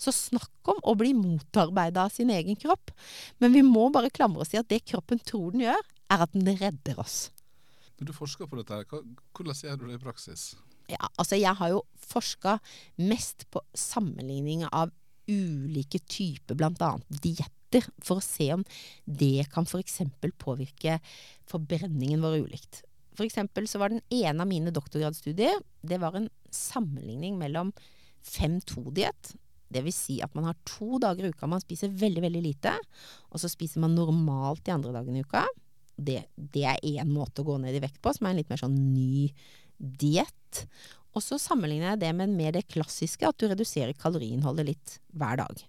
Så 0.00 0.12
snakk 0.12 0.72
om 0.72 0.80
å 0.82 0.96
bli 0.98 1.12
motarbeida 1.16 2.08
av 2.08 2.12
sin 2.12 2.32
egen 2.34 2.58
kropp. 2.58 2.90
Men 3.38 3.54
vi 3.54 3.62
må 3.64 3.86
bare 3.94 4.12
klamre 4.12 4.42
oss 4.42 4.52
i 4.54 4.60
at 4.60 4.68
det 4.68 4.82
kroppen 4.90 5.22
tror 5.22 5.54
den 5.54 5.64
gjør, 5.68 5.80
er 6.12 6.26
at 6.26 6.34
den 6.34 6.50
redder 6.58 6.98
oss. 7.00 7.30
Når 7.98 8.10
du 8.10 8.16
forsker 8.16 8.50
på 8.50 8.58
dette. 8.58 8.74
her. 8.74 9.04
Hvordan 9.32 9.60
gjør 9.62 9.80
du 9.80 9.86
det 9.88 10.00
i 10.00 10.02
praksis? 10.02 10.54
Ja, 10.90 11.08
altså 11.16 11.38
jeg 11.38 11.56
har 11.56 11.70
jo 11.72 11.84
forska 11.96 12.58
mest 13.00 13.46
på 13.54 13.62
sammenligning 13.72 14.66
av 14.68 14.92
ulike 15.30 16.02
typer 16.10 16.58
bl.a. 16.58 16.90
dietter, 17.08 17.86
for 18.04 18.20
å 18.20 18.24
se 18.24 18.50
om 18.54 18.64
det 19.06 19.46
kan 19.54 19.64
f.eks. 19.64 20.02
påvirke 20.42 20.98
forbrenningen 21.48 22.22
vår 22.22 22.42
ulikt. 22.44 22.82
For 23.14 23.26
eksempel 23.26 23.68
så 23.70 23.80
var 23.80 23.92
den 23.92 24.02
ene 24.12 24.42
av 24.42 24.50
mine 24.50 24.72
doktorgradsstudier 24.74 25.60
det 25.86 26.00
var 26.02 26.16
en 26.18 26.30
sammenligning 26.54 27.38
mellom 27.38 27.72
5-2-diett. 28.24 29.34
Det 29.74 29.82
vil 29.84 29.94
si 29.94 30.20
at 30.22 30.34
man 30.36 30.48
har 30.48 30.58
to 30.68 30.98
dager 31.02 31.26
i 31.26 31.32
uka 31.34 31.48
man 31.50 31.62
spiser 31.62 31.92
veldig, 31.92 32.22
veldig 32.24 32.42
lite, 32.44 32.72
og 33.30 33.42
så 33.42 33.50
spiser 33.50 33.82
man 33.84 33.96
normalt 33.96 34.64
de 34.66 34.74
andre 34.74 34.94
dagene 34.94 35.20
i 35.20 35.26
uka. 35.26 35.44
Det, 35.94 36.24
det 36.34 36.64
er 36.66 36.82
én 36.94 37.10
måte 37.14 37.42
å 37.42 37.48
gå 37.48 37.58
ned 37.62 37.76
i 37.76 37.82
vekt 37.82 38.00
på, 38.02 38.12
som 38.14 38.26
er 38.26 38.34
en 38.34 38.40
litt 38.42 38.50
mer 38.50 38.62
sånn 38.62 38.76
ny 38.94 39.28
diett. 39.78 40.64
Og 41.14 41.22
så 41.22 41.38
sammenligner 41.38 41.92
jeg 41.92 42.02
det 42.02 42.12
med 42.18 42.34
mer 42.34 42.54
det 42.56 42.66
klassiske, 42.70 43.28
at 43.28 43.38
du 43.38 43.46
reduserer 43.50 43.94
kaloriinnholdet 43.98 44.70
litt 44.70 44.96
hver 45.14 45.38
dag. 45.42 45.62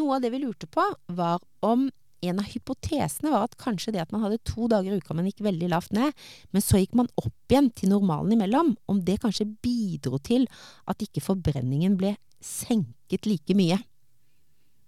Noe 0.00 0.16
av 0.16 0.24
det 0.24 0.32
vi 0.32 0.40
lurte 0.40 0.68
på, 0.72 0.84
var 1.12 1.42
om 1.64 1.90
en 2.22 2.38
av 2.38 2.46
hypotesene 2.46 3.32
var 3.32 3.48
at 3.48 3.56
kanskje 3.60 3.92
det 3.94 4.02
at 4.04 4.12
man 4.14 4.22
hadde 4.24 4.40
to 4.46 4.68
dager 4.70 4.94
i 4.94 5.00
uka, 5.02 5.14
men 5.16 5.26
gikk 5.28 5.42
veldig 5.44 5.70
lavt 5.72 5.94
ned, 5.96 6.14
men 6.54 6.64
så 6.64 6.78
gikk 6.78 6.94
man 6.98 7.10
opp 7.18 7.50
igjen 7.50 7.70
til 7.74 7.92
normalen 7.92 8.36
imellom, 8.36 8.74
om 8.90 9.00
det 9.02 9.20
kanskje 9.24 9.50
bidro 9.64 10.20
til 10.22 10.46
at 10.88 11.02
ikke 11.02 11.24
forbrenningen 11.24 11.96
ble 12.00 12.14
senket 12.42 13.26
like 13.26 13.56
mye. 13.58 13.78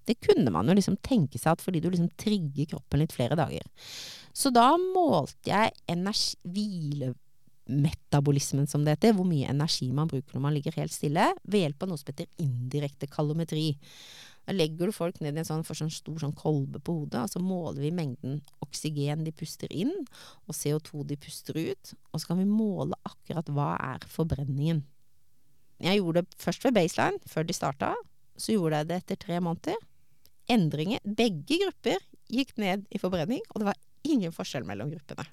Det 0.05 0.19
kunne 0.21 0.51
man 0.53 0.69
jo 0.69 0.75
liksom 0.77 0.99
tenke 1.05 1.39
seg 1.41 1.55
at 1.55 1.63
fordi 1.65 1.81
du 1.81 1.89
liksom 1.89 2.11
trigger 2.21 2.67
kroppen 2.75 3.01
litt 3.01 3.15
flere 3.15 3.39
dager. 3.39 3.65
Så 4.37 4.51
da 4.53 4.77
målte 4.77 5.49
jeg 5.49 5.73
hvilemetabolismen, 6.45 8.67
som 8.69 8.85
det 8.85 8.99
heter, 8.99 9.17
hvor 9.17 9.27
mye 9.29 9.51
energi 9.51 9.89
man 9.97 10.11
bruker 10.11 10.35
når 10.37 10.45
man 10.45 10.55
ligger 10.57 10.77
helt 10.77 10.93
stille, 10.93 11.27
ved 11.49 11.61
hjelp 11.65 11.83
av 11.83 11.89
noe 11.91 12.01
som 12.01 12.11
heter 12.13 12.29
indirekte 12.45 13.07
kalometri. 13.09 13.69
Da 14.45 14.55
legger 14.55 14.91
du 14.91 14.95
folk 14.95 15.21
ned 15.25 15.39
i 15.39 15.41
en 15.43 15.49
sånn, 15.49 15.65
for 15.65 15.79
sånn 15.79 15.93
stor 15.93 16.19
sånn 16.21 16.35
kolbe 16.37 16.81
på 16.85 16.99
hodet, 16.99 17.23
og 17.25 17.33
så 17.33 17.41
måler 17.41 17.81
vi 17.81 17.93
mengden 17.97 18.43
oksygen 18.65 19.25
de 19.25 19.33
puster 19.33 19.73
inn, 19.73 19.93
og 20.45 20.57
CO2 20.57 21.05
de 21.09 21.19
puster 21.21 21.57
ut. 21.57 21.95
Og 22.13 22.21
så 22.21 22.31
kan 22.31 22.43
vi 22.43 22.49
måle 22.49 22.99
akkurat 23.09 23.49
hva 23.49 23.71
er 23.81 24.05
forbrenningen. 24.11 24.83
Jeg 25.85 26.01
gjorde 26.01 26.23
det 26.23 26.43
først 26.43 26.67
ved 26.67 26.77
baseline, 26.77 27.23
før 27.29 27.49
de 27.49 27.57
starta. 27.57 27.95
Så 28.37 28.55
gjorde 28.55 28.83
jeg 28.83 28.91
det 28.91 29.01
etter 29.03 29.21
tre 29.25 29.41
måneder. 29.43 29.81
Endringer 30.51 31.01
Begge 31.05 31.59
grupper 31.63 32.03
gikk 32.29 32.53
ned 32.61 32.85
i 32.93 33.01
forbrenning, 33.01 33.43
og 33.53 33.63
det 33.63 33.71
var 33.71 33.81
ingen 34.05 34.35
forskjell 34.35 34.67
mellom 34.69 34.93
gruppene. 34.93 35.25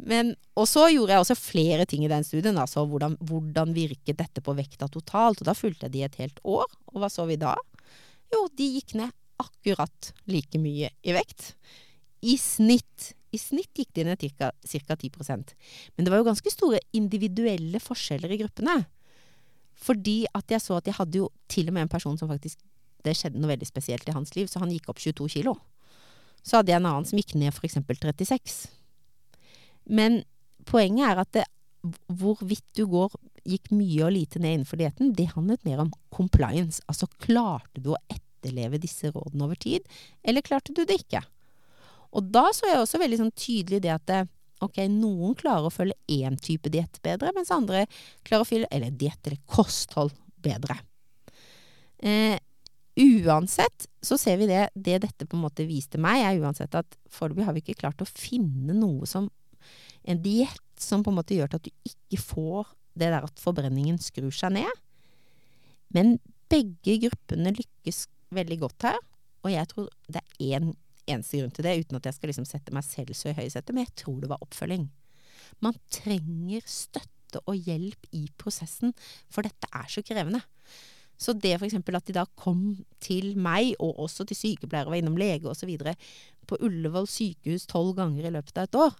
Men, 0.00 0.32
og 0.56 0.64
så 0.68 0.86
gjorde 0.88 1.12
jeg 1.12 1.24
også 1.24 1.36
flere 1.36 1.84
ting 1.88 2.04
i 2.06 2.10
den 2.10 2.24
studien. 2.24 2.58
Altså 2.60 2.86
hvordan, 2.88 3.18
hvordan 3.20 3.74
virket 3.76 4.18
dette 4.20 4.40
på 4.44 4.54
vekta 4.56 4.88
totalt? 4.88 5.42
Og 5.42 5.48
da 5.48 5.56
fulgte 5.56 5.88
jeg 5.88 5.96
de 5.96 6.04
et 6.06 6.20
helt 6.22 6.40
år. 6.48 6.70
Og 6.94 7.02
hva 7.02 7.10
så 7.12 7.26
vi 7.28 7.36
da? 7.40 7.52
Jo, 8.30 8.44
de 8.56 8.66
gikk 8.76 8.94
ned 8.98 9.14
akkurat 9.40 10.12
like 10.30 10.60
mye 10.60 10.90
i 11.02 11.14
vekt. 11.16 11.54
I 12.22 12.36
snitt. 12.40 13.12
I 13.32 13.38
snitt 13.40 13.72
gikk 13.78 13.92
de 13.96 14.04
ned 14.08 14.20
ca. 14.20 14.50
10% 14.66 15.54
Men 15.96 16.04
det 16.04 16.10
var 16.10 16.20
jo 16.20 16.28
ganske 16.28 16.52
store 16.52 16.80
individuelle 16.96 17.80
forskjeller 17.80 18.32
i 18.34 18.40
gruppene. 18.42 18.76
Fordi 19.80 20.24
at 20.36 20.50
jeg 20.52 20.62
så 20.62 20.76
at 20.76 20.90
jeg 20.90 20.98
hadde 20.98 21.22
jo 21.22 21.30
til 21.48 21.70
og 21.70 21.76
med 21.76 21.86
en 21.86 21.92
person 21.92 22.18
som 22.18 22.28
faktisk 22.28 22.58
Det 23.00 23.14
skjedde 23.16 23.40
noe 23.40 23.48
veldig 23.48 23.64
spesielt 23.64 24.08
i 24.08 24.12
hans 24.12 24.34
liv, 24.36 24.44
så 24.44 24.60
han 24.60 24.68
gikk 24.68 24.90
opp 24.92 24.98
22 25.00 25.30
kilo. 25.32 25.54
Så 26.44 26.58
hadde 26.58 26.68
jeg 26.68 26.82
en 26.82 26.88
annen 26.90 27.06
som 27.08 27.16
gikk 27.16 27.32
ned 27.32 27.48
f.eks. 27.48 27.78
36. 27.80 28.68
Men 29.88 30.18
poenget 30.68 31.06
er 31.08 31.22
at 31.22 31.30
det, 31.32 31.46
hvorvidt 32.12 32.66
du 32.76 32.84
går, 32.92 33.16
gikk 33.48 33.70
mye 33.74 34.06
og 34.06 34.14
lite 34.14 34.40
ned 34.42 34.58
innenfor 34.58 34.80
dietten, 34.80 35.12
det 35.16 35.30
handlet 35.34 35.64
mer 35.66 35.82
om 35.84 35.92
compliance. 36.14 36.82
Altså 36.90 37.08
klarte 37.22 37.82
du 37.82 37.92
å 37.94 38.00
etterleve 38.10 38.80
disse 38.82 39.12
rådene 39.12 39.46
over 39.46 39.60
tid, 39.60 39.86
eller 40.22 40.44
klarte 40.46 40.74
du 40.76 40.84
det 40.84 41.00
ikke? 41.02 41.22
Og 42.16 42.30
da 42.34 42.48
så 42.54 42.68
jeg 42.68 42.82
også 42.82 43.00
veldig 43.00 43.20
sånn 43.22 43.34
tydelig 43.38 43.82
det 43.84 43.94
at 43.94 44.06
det, 44.10 44.20
ok, 44.64 44.82
noen 44.92 45.36
klarer 45.38 45.68
å 45.68 45.74
følge 45.74 45.98
én 46.10 46.38
type 46.42 46.72
diett 46.72 47.00
bedre, 47.04 47.32
mens 47.36 47.52
andre 47.54 47.86
klarer 48.26 48.44
å 48.44 48.50
følge 48.50 48.70
eller 48.74 48.94
diett 48.94 49.26
eller 49.26 49.42
kosthold 49.50 50.14
bedre. 50.42 50.76
Eh, 52.00 52.36
uansett 53.00 53.86
så 54.02 54.18
ser 54.18 54.40
vi 54.40 54.48
det, 54.50 54.68
det 54.74 54.98
dette 55.04 55.28
på 55.28 55.38
en 55.38 55.44
måte 55.44 55.68
viste 55.68 56.00
meg, 56.00 56.24
er 56.24 56.40
uansett 56.42 56.74
at 56.76 56.98
foreløpig 57.12 57.46
har 57.46 57.56
vi 57.56 57.62
ikke 57.64 57.80
klart 57.84 58.02
å 58.02 58.08
finne 58.08 58.74
noe 58.76 59.08
som 59.08 59.30
en 60.02 60.20
diett 60.22 60.60
som 60.80 61.04
på 61.04 61.12
en 61.12 61.18
måte 61.20 61.36
gjør 61.36 61.56
at 61.58 61.66
du 61.66 61.70
ikke 61.86 62.20
får 62.22 62.70
det 62.98 63.10
der 63.12 63.26
at 63.26 63.42
forbrenningen 63.42 63.98
skrur 64.02 64.32
seg 64.34 64.54
ned. 64.58 64.82
Men 65.94 66.18
begge 66.50 66.98
gruppene 67.06 67.54
lykkes 67.54 68.04
veldig 68.34 68.60
godt 68.62 68.90
her, 68.90 69.00
og 69.44 69.52
jeg 69.52 69.68
tror 69.70 69.90
det 70.12 70.22
er 70.22 70.60
én 70.60 70.72
eneste 71.10 71.40
grunn 71.40 71.54
til 71.54 71.66
det, 71.66 71.78
uten 71.82 71.98
at 71.98 72.06
jeg 72.06 72.16
skal 72.16 72.30
liksom 72.30 72.46
sette 72.48 72.74
meg 72.74 72.86
selv 72.86 73.16
så 73.16 73.30
i 73.32 73.36
høysetet, 73.38 73.72
men 73.74 73.86
jeg 73.86 73.96
tror 74.04 74.20
det 74.22 74.30
var 74.30 74.42
oppfølging. 74.44 74.86
Man 75.64 75.76
trenger 75.92 76.64
støtte 76.68 77.42
og 77.46 77.58
hjelp 77.58 78.08
i 78.16 78.26
prosessen, 78.38 78.94
for 79.30 79.46
dette 79.46 79.70
er 79.74 79.90
så 79.90 80.04
krevende. 80.06 80.42
Så 81.20 81.34
det 81.36 81.52
f.eks. 81.58 81.76
at 81.76 82.08
de 82.08 82.16
da 82.16 82.24
kom 82.38 82.62
til 83.02 83.34
meg, 83.36 83.74
og 83.82 83.98
også 84.06 84.24
til 84.28 84.38
sykepleiere, 84.38 84.88
var 84.88 85.00
innom 85.00 85.18
lege 85.20 85.50
osv. 85.50 85.70
på 86.48 86.58
Ullevål 86.64 87.08
sykehus 87.10 87.68
tolv 87.68 87.94
ganger 87.98 88.26
i 88.26 88.34
løpet 88.34 88.56
av 88.56 88.68
et 88.68 88.78
år, 88.80 88.96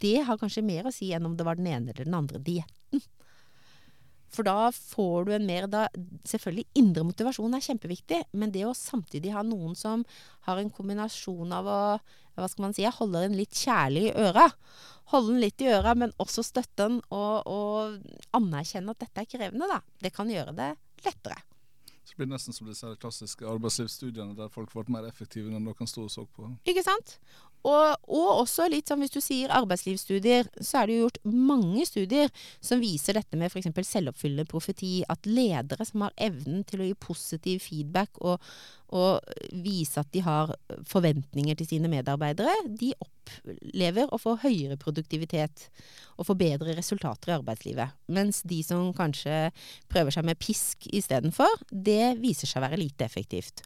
det 0.00 0.18
har 0.24 0.38
kanskje 0.40 0.64
mer 0.64 0.86
å 0.88 0.94
si 0.94 1.10
enn 1.12 1.26
om 1.28 1.34
det 1.36 1.44
var 1.44 1.58
den 1.58 1.68
ene 1.68 1.92
eller 1.92 2.06
den 2.06 2.16
andre 2.16 2.40
dietten. 2.40 3.02
For 4.36 4.46
da 4.46 4.68
får 4.74 5.26
du 5.26 5.32
en 5.36 5.48
mer 5.48 5.66
da, 5.72 5.86
Selvfølgelig, 6.28 6.66
indre 6.76 7.06
motivasjon 7.08 7.56
er 7.56 7.64
kjempeviktig, 7.64 8.20
men 8.36 8.52
det 8.54 8.66
å 8.68 8.76
samtidig 8.76 9.32
ha 9.32 9.44
noen 9.46 9.74
som 9.78 10.04
har 10.46 10.60
en 10.60 10.72
kombinasjon 10.72 11.54
av 11.56 11.70
å 11.70 11.80
hva 12.36 12.50
skal 12.52 12.66
man 12.66 12.74
si, 12.76 12.84
jeg 12.84 12.92
holder 12.98 13.26
en 13.26 13.36
litt 13.38 13.56
kjærlig 13.56 14.10
i 14.10 14.14
øra. 14.26 14.44
Holde 15.12 15.32
den 15.32 15.40
litt 15.40 15.62
i 15.64 15.70
øra, 15.72 15.94
men 15.96 16.12
også 16.20 16.44
støtte 16.44 16.84
den 16.84 16.98
og, 17.14 17.48
og 17.48 18.34
anerkjenne 18.36 18.92
at 18.92 19.04
dette 19.06 19.22
er 19.22 19.30
krevende, 19.30 19.68
da. 19.70 19.80
Det 20.02 20.12
kan 20.12 20.28
gjøre 20.28 20.52
det 20.56 20.74
lettere. 21.06 21.38
Så 22.06 22.12
det 22.12 22.20
blir 22.20 22.28
nesten 22.30 22.54
som 22.54 22.68
disse 22.68 22.92
klassiske 23.02 23.48
arbeidslivsstudiene 23.50 24.36
der 24.38 24.52
folk 24.52 24.70
ble 24.74 24.84
mer 24.94 25.08
effektive 25.08 25.50
når 25.50 25.64
noen 25.64 25.90
sto 25.90 26.04
og 26.04 26.12
så 26.12 26.26
på. 26.36 26.52
Ikke 26.68 26.84
sant? 26.86 27.16
Og, 27.66 27.96
og 28.06 28.28
også 28.42 28.68
litt 28.70 28.90
sånn 28.90 29.02
hvis 29.02 29.14
du 29.14 29.20
sier 29.24 29.54
arbeidslivsstudier, 29.56 30.50
så 30.60 30.82
er 30.82 30.86
det 30.86 30.96
jo 30.96 31.06
gjort 31.06 31.20
mange 31.24 31.86
studier 31.88 32.30
som 32.60 32.82
viser 32.82 33.18
dette 33.18 33.38
med 33.38 33.50
f.eks. 33.50 33.72
selvoppfyllende 33.88 34.46
profeti. 34.50 35.00
At 35.08 35.26
ledere 35.26 35.86
som 35.88 36.06
har 36.06 36.14
evnen 36.28 36.62
til 36.68 36.82
å 36.82 36.88
gi 36.88 36.94
positiv 37.00 37.64
feedback 37.66 38.20
og, 38.22 38.42
og 38.94 39.20
vise 39.64 40.02
at 40.02 40.12
de 40.14 40.22
har 40.26 40.54
forventninger 40.86 41.58
til 41.58 41.72
sine 41.74 41.90
medarbeidere, 41.90 42.54
de 42.68 42.92
opplever 42.94 43.15
å 44.12 44.20
få 44.20 44.36
høyere 44.42 44.78
produktivitet 44.80 45.68
og 46.16 46.28
få 46.28 46.36
bedre 46.38 46.76
resultater 46.76 47.32
i 47.32 47.36
arbeidslivet. 47.36 47.96
Mens 48.08 48.42
de 48.42 48.62
som 48.64 48.92
kanskje 48.96 49.50
prøver 49.92 50.14
seg 50.14 50.26
med 50.28 50.40
pisk 50.40 50.88
istedenfor, 50.92 51.62
det 51.70 52.16
viser 52.22 52.48
seg 52.48 52.62
å 52.62 52.66
være 52.68 52.80
lite 52.80 53.04
effektivt. 53.04 53.64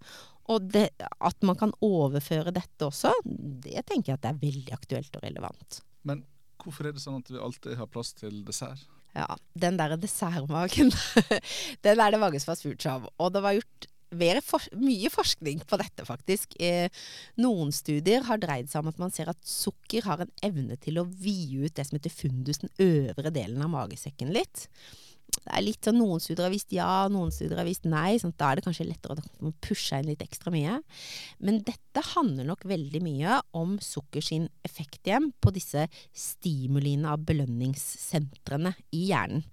Og 0.50 0.66
det, 0.72 0.88
at 0.98 1.46
man 1.46 1.58
kan 1.58 1.72
overføre 1.84 2.52
dette 2.54 2.86
også, 2.86 3.12
det 3.24 3.84
tenker 3.86 4.12
jeg 4.12 4.18
at 4.18 4.24
det 4.24 4.32
er 4.32 4.44
veldig 4.46 4.74
aktuelt 4.74 5.18
og 5.18 5.26
relevant. 5.26 5.82
Men 6.02 6.24
hvorfor 6.64 6.88
er 6.88 6.96
det 6.96 7.04
sånn 7.04 7.20
at 7.20 7.30
vi 7.30 7.38
alltid 7.38 7.78
har 7.78 7.90
plass 7.92 8.12
til 8.18 8.42
dessert? 8.46 8.88
Ja, 9.14 9.26
den 9.58 9.78
der 9.78 9.96
dessertmagen, 9.98 10.92
den 11.86 12.02
er 12.02 12.14
det 12.14 12.20
mange 12.22 12.38
som 12.42 12.52
har 12.52 12.60
spurt 12.60 12.84
seg 12.84 13.00
om. 13.00 13.08
Og 13.18 13.32
det 13.34 13.42
var 13.42 13.56
gjort 13.58 13.89
for, 14.46 14.64
mye 14.76 15.10
forskning 15.12 15.62
på 15.68 15.78
dette, 15.80 16.06
faktisk. 16.08 16.56
Eh, 16.60 16.88
noen 17.40 17.72
studier 17.72 18.26
har 18.28 18.40
dreid 18.42 18.70
seg 18.70 18.82
om 18.82 18.90
at 18.90 18.98
man 19.02 19.14
ser 19.14 19.30
at 19.30 19.38
sukker 19.46 20.06
har 20.08 20.24
en 20.24 20.32
evne 20.42 20.76
til 20.80 20.98
å 21.00 21.06
vide 21.06 21.66
ut 21.66 21.76
det 21.76 21.86
som 21.86 21.98
heter 21.98 22.14
fundus, 22.14 22.62
den 22.64 22.74
øvre 22.78 23.30
delen 23.34 23.62
av 23.62 23.72
magesekken 23.72 24.34
litt 24.34 24.68
det 25.30 25.52
er 25.54 25.64
litt 25.64 25.86
sånn 25.86 25.98
Noen 26.00 26.22
studier 26.22 26.46
har 26.46 26.52
vist 26.52 26.72
ja, 26.74 26.90
noen 27.12 27.32
studier 27.34 27.60
har 27.60 27.68
vist 27.68 27.86
nei. 27.88 28.18
Sånn, 28.20 28.34
da 28.38 28.50
er 28.50 28.58
det 28.58 28.64
kanskje 28.66 28.88
lettere 28.88 29.16
å 29.20 29.52
pushe 29.62 29.98
inn 30.00 30.10
litt 30.10 30.24
ekstra 30.24 30.52
mye. 30.54 30.80
Men 31.44 31.60
dette 31.66 32.04
handler 32.12 32.48
nok 32.48 32.64
veldig 32.68 33.02
mye 33.04 33.40
om 33.56 33.76
sukker 33.84 34.24
sin 34.24 34.48
effekt 34.66 35.06
igjen 35.06 35.30
på 35.42 35.52
disse 35.54 35.86
stimuliene 36.16 37.12
av 37.12 37.24
belønningssentrene 37.28 38.74
i 38.96 39.06
hjernen. 39.10 39.46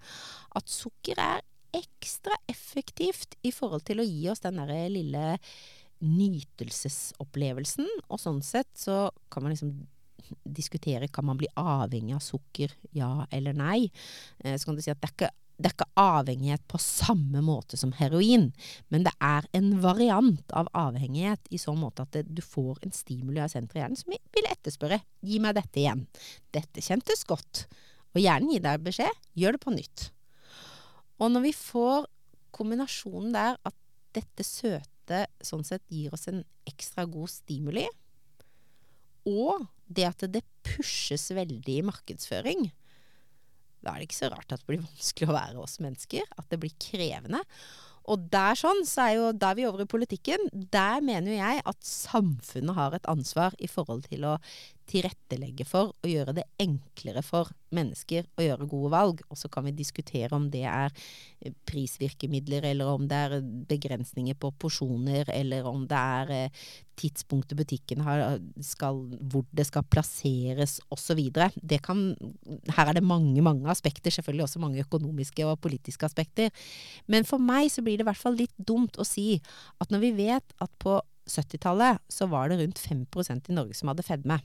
At 0.58 0.70
sukker 0.72 1.20
er 1.22 1.44
ekstra 1.76 2.36
effektivt 2.50 3.36
i 3.42 3.52
forhold 3.54 3.84
til 3.88 4.00
å 4.02 4.06
gi 4.06 4.28
oss 4.32 4.44
den 4.44 4.60
derre 4.60 4.88
lille 4.92 5.36
nytelsesopplevelsen. 6.04 7.88
Og 8.08 8.22
sånn 8.22 8.42
sett 8.46 8.70
så 8.78 9.08
kan 9.32 9.44
man 9.44 9.54
liksom 9.54 9.74
diskutere 10.44 11.08
kan 11.08 11.24
man 11.24 11.38
bli 11.40 11.48
avhengig 11.56 12.16
av 12.16 12.24
sukker, 12.24 12.74
ja 12.96 13.26
eller 13.34 13.56
nei. 13.56 13.88
Så 14.44 14.68
kan 14.68 14.76
du 14.76 14.82
si 14.84 14.92
at 14.92 15.00
det 15.00 15.10
er 15.10 15.16
ikke 15.16 15.34
det 15.58 15.66
er 15.66 15.74
ikke 15.74 15.98
avhengighet 15.98 16.62
på 16.70 16.78
samme 16.78 17.40
måte 17.42 17.74
som 17.80 17.90
heroin, 17.98 18.52
men 18.94 19.02
det 19.02 19.10
er 19.18 19.46
en 19.58 19.72
variant 19.82 20.52
av 20.54 20.68
avhengighet 20.70 21.50
i 21.50 21.58
sånn 21.58 21.80
måte 21.80 22.04
at 22.04 22.14
det, 22.14 22.28
du 22.30 22.44
får 22.46 22.78
en 22.86 22.94
stimuli 22.94 23.42
av 23.42 23.50
senteret 23.50 23.80
i 23.80 23.82
hjernen 23.82 23.98
som 23.98 24.14
vil 24.14 24.46
etterspørre 24.52 25.00
'gi 25.02 25.40
meg 25.42 25.58
dette 25.58 25.82
igjen'. 25.82 26.06
Dette 26.54 26.84
kjentes 26.84 27.26
godt. 27.26 27.66
Og 28.14 28.22
hjernen 28.22 28.54
gir 28.54 28.62
deg 28.68 28.86
beskjed 28.86 29.10
'gjør 29.34 29.58
det 29.58 29.64
på 29.64 29.74
nytt'. 29.74 30.06
Og 31.18 31.32
når 31.32 31.48
vi 31.48 31.54
får 31.56 32.06
kombinasjonen 32.54 33.34
der 33.34 33.58
at 33.68 33.76
dette 34.16 34.46
søte 34.46 35.24
sånn 35.44 35.64
sett 35.66 35.84
gir 35.92 36.14
oss 36.14 36.28
en 36.30 36.42
ekstra 36.68 37.06
god 37.08 37.30
stimuli, 37.32 37.86
og 39.28 39.66
det 39.88 40.06
at 40.08 40.24
det 40.32 40.44
pushes 40.64 41.28
veldig 41.36 41.80
i 41.80 41.84
markedsføring, 41.86 42.68
da 43.82 43.92
er 43.92 44.00
det 44.00 44.08
ikke 44.08 44.18
så 44.18 44.30
rart 44.32 44.52
at 44.52 44.62
det 44.62 44.70
blir 44.70 44.82
vanskelig 44.84 45.28
å 45.28 45.36
være 45.36 45.62
oss 45.62 45.78
mennesker. 45.82 46.24
At 46.40 46.48
det 46.50 46.58
blir 46.62 46.74
krevende. 46.82 47.42
Og 48.08 48.24
der 48.32 48.56
sånn, 48.58 48.82
så 48.88 49.04
er 49.04 49.12
jo, 49.18 49.28
da 49.36 49.52
er 49.52 49.58
vi 49.58 49.66
over 49.68 49.84
i 49.84 49.90
politikken. 49.90 50.48
Der 50.72 51.02
mener 51.04 51.30
jo 51.30 51.38
jeg 51.38 51.62
at 51.72 51.86
samfunnet 51.86 52.76
har 52.78 52.96
et 52.96 53.08
ansvar 53.10 53.56
i 53.60 53.68
forhold 53.70 54.06
til 54.08 54.24
å 54.26 54.38
tilrettelegge 54.88 55.66
for 55.68 55.92
å 56.02 56.10
gjøre 56.10 56.34
det 56.38 56.46
enklere 56.62 57.22
for 57.24 57.50
mennesker 57.74 58.26
å 58.38 58.44
gjøre 58.44 58.68
gode 58.70 58.90
valg. 58.94 59.22
Og 59.28 59.38
så 59.38 59.50
kan 59.52 59.66
vi 59.68 59.74
diskutere 59.76 60.32
om 60.36 60.48
det 60.52 60.64
er 60.68 60.92
eh, 61.40 61.54
prisvirkemidler, 61.68 62.66
eller 62.70 62.92
om 62.94 63.08
det 63.08 63.18
er 63.26 63.36
begrensninger 63.68 64.38
på 64.40 64.52
porsjoner, 64.60 65.28
eller 65.34 65.68
om 65.68 65.84
det 65.88 65.98
er 66.20 66.32
eh, 66.36 66.62
tidspunktet 66.98 67.58
butikken 67.58 68.02
har, 68.06 68.40
skal, 68.64 68.98
hvor 69.30 69.44
det 69.54 69.68
skal 69.68 69.86
plasseres 69.86 70.78
osv. 70.94 71.20
Her 71.38 72.82
er 72.88 72.96
det 72.96 73.04
mange, 73.06 73.44
mange 73.44 73.70
aspekter, 73.70 74.14
selvfølgelig 74.14 74.48
også 74.48 74.62
mange 74.64 74.82
økonomiske 74.82 75.46
og 75.46 75.60
politiske 75.62 76.08
aspekter. 76.08 76.50
Men 77.06 77.28
for 77.28 77.42
meg 77.42 77.70
så 77.72 77.84
blir 77.84 78.00
det 78.00 78.06
i 78.06 78.10
hvert 78.10 78.24
fall 78.24 78.38
litt 78.38 78.56
dumt 78.56 78.98
å 78.98 79.06
si 79.06 79.36
at 79.78 79.94
når 79.94 80.04
vi 80.08 80.16
vet 80.24 80.58
at 80.58 80.74
på 80.82 80.98
70-tallet 81.28 82.02
så 82.12 82.28
var 82.30 82.50
det 82.50 82.58
rundt 82.60 82.80
5% 82.80 83.50
i 83.50 83.56
Norge 83.56 83.76
som 83.76 83.90
hadde 83.92 84.06
fedme. 84.06 84.40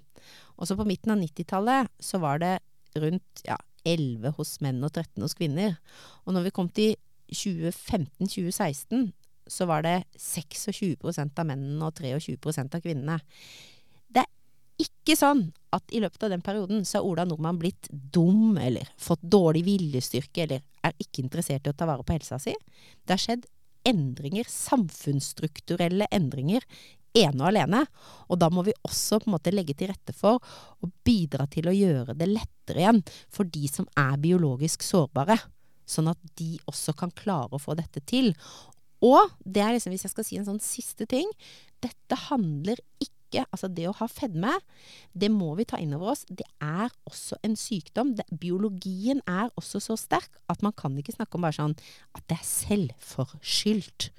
Og 0.58 0.70
så 0.70 0.78
på 0.80 0.88
midten 0.88 1.16
av 1.16 1.22
90-tallet 1.22 1.92
så 2.04 2.20
var 2.24 2.42
det 2.44 2.58
rundt 3.00 3.44
ja, 3.48 3.58
11 3.88 4.36
hos 4.38 4.58
menn 4.64 4.84
og 4.86 4.94
13 4.94 5.24
hos 5.24 5.36
kvinner. 5.38 5.78
Og 6.24 6.36
når 6.36 6.48
vi 6.48 6.56
kom 6.56 6.70
til 6.72 6.96
2015-2016, 7.34 9.12
så 9.48 9.68
var 9.68 9.84
det 9.84 9.98
26% 10.20 11.40
av 11.40 11.48
mennene 11.48 11.88
og 11.88 12.00
23% 12.00 12.78
av 12.78 12.84
kvinnene. 12.84 13.18
Det 14.08 14.24
er 14.24 14.86
ikke 14.86 15.18
sånn 15.20 15.50
at 15.76 15.92
i 15.92 16.00
løpet 16.04 16.24
av 16.24 16.32
den 16.32 16.44
perioden 16.46 16.86
så 16.88 17.00
har 17.00 17.10
Ola 17.10 17.26
Nordmann 17.28 17.60
blitt 17.60 17.90
dum 17.90 18.58
eller 18.62 18.88
fått 19.02 19.24
dårlig 19.24 19.66
viljestyrke 19.68 20.46
eller 20.46 20.64
er 20.84 20.96
ikke 21.02 21.24
interessert 21.26 21.68
i 21.68 21.74
å 21.74 21.78
ta 21.78 21.88
vare 21.90 22.06
på 22.06 22.16
helsa 22.16 22.40
si. 22.42 22.56
Det 23.04 23.16
har 23.16 23.24
skjedd 23.24 23.48
endringer, 23.88 24.48
samfunnsstrukturelle 24.50 26.08
endringer, 26.14 26.66
ene 27.14 27.44
og 27.44 27.50
alene. 27.52 27.84
Og 28.32 28.40
da 28.42 28.50
må 28.54 28.66
vi 28.66 28.76
også 28.88 29.22
på 29.22 29.30
en 29.30 29.36
måte 29.36 29.54
legge 29.54 29.76
til 29.78 29.92
rette 29.92 30.16
for 30.18 30.42
å 30.42 30.92
bidra 31.06 31.48
til 31.52 31.70
å 31.70 31.76
gjøre 31.76 32.18
det 32.18 32.30
lettere 32.32 32.84
igjen 32.84 33.02
for 33.34 33.50
de 33.50 33.68
som 33.70 33.88
er 34.00 34.18
biologisk 34.22 34.86
sårbare. 34.86 35.38
Sånn 35.86 36.10
at 36.12 36.20
de 36.40 36.56
også 36.70 36.96
kan 36.98 37.12
klare 37.14 37.58
å 37.58 37.62
få 37.62 37.76
dette 37.78 38.02
til. 38.08 38.32
Og 39.04 39.34
det 39.44 39.64
er 39.64 39.76
liksom, 39.76 39.94
hvis 39.94 40.08
jeg 40.08 40.14
skal 40.14 40.28
si 40.28 40.40
en 40.40 40.48
sånn 40.48 40.64
siste 40.64 41.04
ting 41.12 41.28
Dette 41.84 42.16
handler 42.30 42.80
ikke 43.04 43.10
ikke 43.34 43.46
Altså 43.54 43.70
det 43.72 43.88
å 43.90 43.96
ha 43.98 44.08
fedme, 44.10 44.54
det 45.14 45.30
må 45.34 45.54
vi 45.58 45.66
ta 45.70 45.80
inn 45.82 45.94
over 45.98 46.14
oss. 46.14 46.24
Det 46.30 46.46
er 46.62 46.94
også 47.10 47.40
en 47.46 47.56
sykdom. 47.60 48.16
Det, 48.18 48.26
biologien 48.40 49.22
er 49.30 49.52
også 49.60 49.82
så 49.84 49.98
sterk 50.00 50.42
at 50.52 50.64
man 50.66 50.76
kan 50.78 50.96
ikke 50.98 51.16
snakke 51.16 51.38
om 51.38 51.46
bare 51.46 51.58
sånn 51.58 51.78
at 52.14 52.26
det 52.30 52.40
er 52.40 52.50
selvforskyldt. 52.50 54.12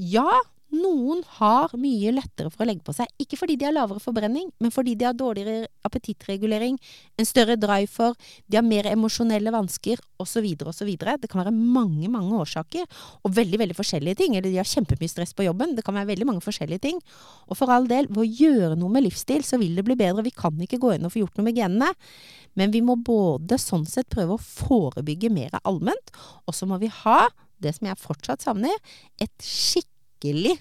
Ja, 0.00 0.40
noen 0.74 1.22
har 1.38 1.72
mye 1.78 2.12
lettere 2.14 2.50
for 2.52 2.62
å 2.62 2.68
legge 2.68 2.84
på 2.86 2.94
seg. 2.94 3.10
Ikke 3.22 3.38
fordi 3.38 3.56
de 3.58 3.66
har 3.66 3.74
lavere 3.74 4.02
forbrenning, 4.02 4.50
men 4.62 4.72
fordi 4.74 4.94
de 4.98 5.06
har 5.08 5.16
dårligere 5.18 5.68
appetittregulering, 5.86 6.78
en 7.18 7.28
større 7.28 7.56
drive 7.60 7.90
for, 7.90 8.16
de 8.46 8.58
har 8.58 8.66
mer 8.66 8.88
emosjonelle 8.90 9.52
vansker 9.54 10.00
osv. 10.22 10.46
osv. 10.70 10.90
Det 10.94 11.30
kan 11.30 11.42
være 11.42 11.54
mange, 11.54 12.08
mange 12.12 12.38
årsaker, 12.38 12.86
og 13.24 13.34
veldig 13.36 13.60
veldig 13.64 13.78
forskjellige 13.78 14.20
ting. 14.22 14.36
Eller 14.38 14.50
de 14.50 14.60
har 14.60 14.68
kjempemye 14.68 15.10
stress 15.10 15.34
på 15.34 15.46
jobben. 15.48 15.74
Det 15.76 15.84
kan 15.86 15.96
være 15.98 16.12
veldig 16.12 16.28
mange 16.30 16.44
forskjellige 16.44 16.84
ting. 16.86 17.02
Og 17.48 17.58
for 17.58 17.72
all 17.74 17.90
del, 17.90 18.10
ved 18.10 18.24
å 18.24 18.30
gjøre 18.44 18.78
noe 18.78 18.94
med 18.94 19.08
livsstil, 19.08 19.44
så 19.46 19.60
vil 19.60 19.76
det 19.78 19.86
bli 19.88 19.98
bedre. 19.98 20.26
Vi 20.26 20.34
kan 20.36 20.54
ikke 20.62 20.80
gå 20.82 20.94
inn 20.96 21.06
og 21.08 21.14
få 21.14 21.24
gjort 21.24 21.40
noe 21.40 21.50
med 21.50 21.58
genene, 21.58 21.92
men 22.58 22.72
vi 22.74 22.82
må 22.82 22.96
både 22.98 23.58
sånn 23.62 23.86
sett 23.86 24.10
prøve 24.10 24.36
å 24.36 24.42
forebygge 24.42 25.30
mer 25.32 25.54
allment, 25.62 26.10
og 26.46 26.56
så 26.56 26.66
må 26.66 26.80
vi 26.82 26.90
ha 27.02 27.22
det 27.60 27.74
som 27.76 27.86
jeg 27.90 28.00
fortsatt 28.00 28.42
savner, 28.42 28.74
et 29.20 29.32
skikkelig 29.44 29.99
skikkelig 30.20 30.60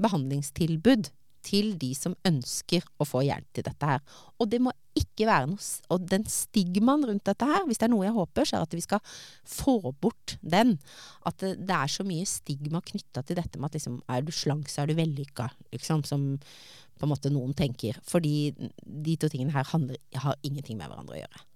behandlingstilbud 0.00 1.10
til 1.40 1.72
de 1.80 1.94
som 1.96 2.12
ønsker 2.28 2.84
å 3.00 3.06
få 3.08 3.22
hjelp 3.24 3.48
til 3.56 3.64
dette 3.64 3.86
her. 3.86 4.02
Og 4.36 4.50
det 4.52 4.60
må 4.60 4.74
ikke 4.98 5.24
være 5.24 5.48
noe 5.48 5.94
Og 5.94 6.04
den 6.10 6.26
stigmaen 6.28 7.06
rundt 7.06 7.24
dette 7.24 7.46
her, 7.46 7.64
hvis 7.64 7.78
det 7.78 7.86
er 7.86 7.92
noe 7.94 8.04
jeg 8.04 8.12
håper, 8.12 8.44
så 8.44 8.58
er 8.58 8.66
at 8.66 8.74
vi 8.76 8.82
skal 8.84 9.00
få 9.48 9.94
bort 10.02 10.36
den. 10.42 10.78
At 11.24 11.38
det, 11.40 11.54
det 11.64 11.76
er 11.76 11.88
så 11.88 12.04
mye 12.04 12.26
stigma 12.28 12.82
knytta 12.84 13.22
til 13.22 13.38
dette 13.40 13.58
med 13.58 13.70
at 13.70 13.78
liksom, 13.78 14.02
er 14.08 14.26
du 14.26 14.32
slank, 14.32 14.68
så 14.68 14.82
er 14.82 14.90
du 14.90 14.98
vellykka, 14.98 15.48
liksom, 15.72 16.04
som 16.04 16.34
på 17.00 17.06
en 17.06 17.12
måte 17.14 17.32
noen 17.32 17.54
tenker. 17.56 17.96
Fordi 18.04 18.52
de 18.84 19.16
to 19.16 19.30
tingene 19.32 19.54
her 19.54 19.64
handler, 19.72 19.96
har 20.12 20.36
ingenting 20.44 20.76
med 20.76 20.90
hverandre 20.90 21.16
å 21.16 21.22
gjøre. 21.22 21.46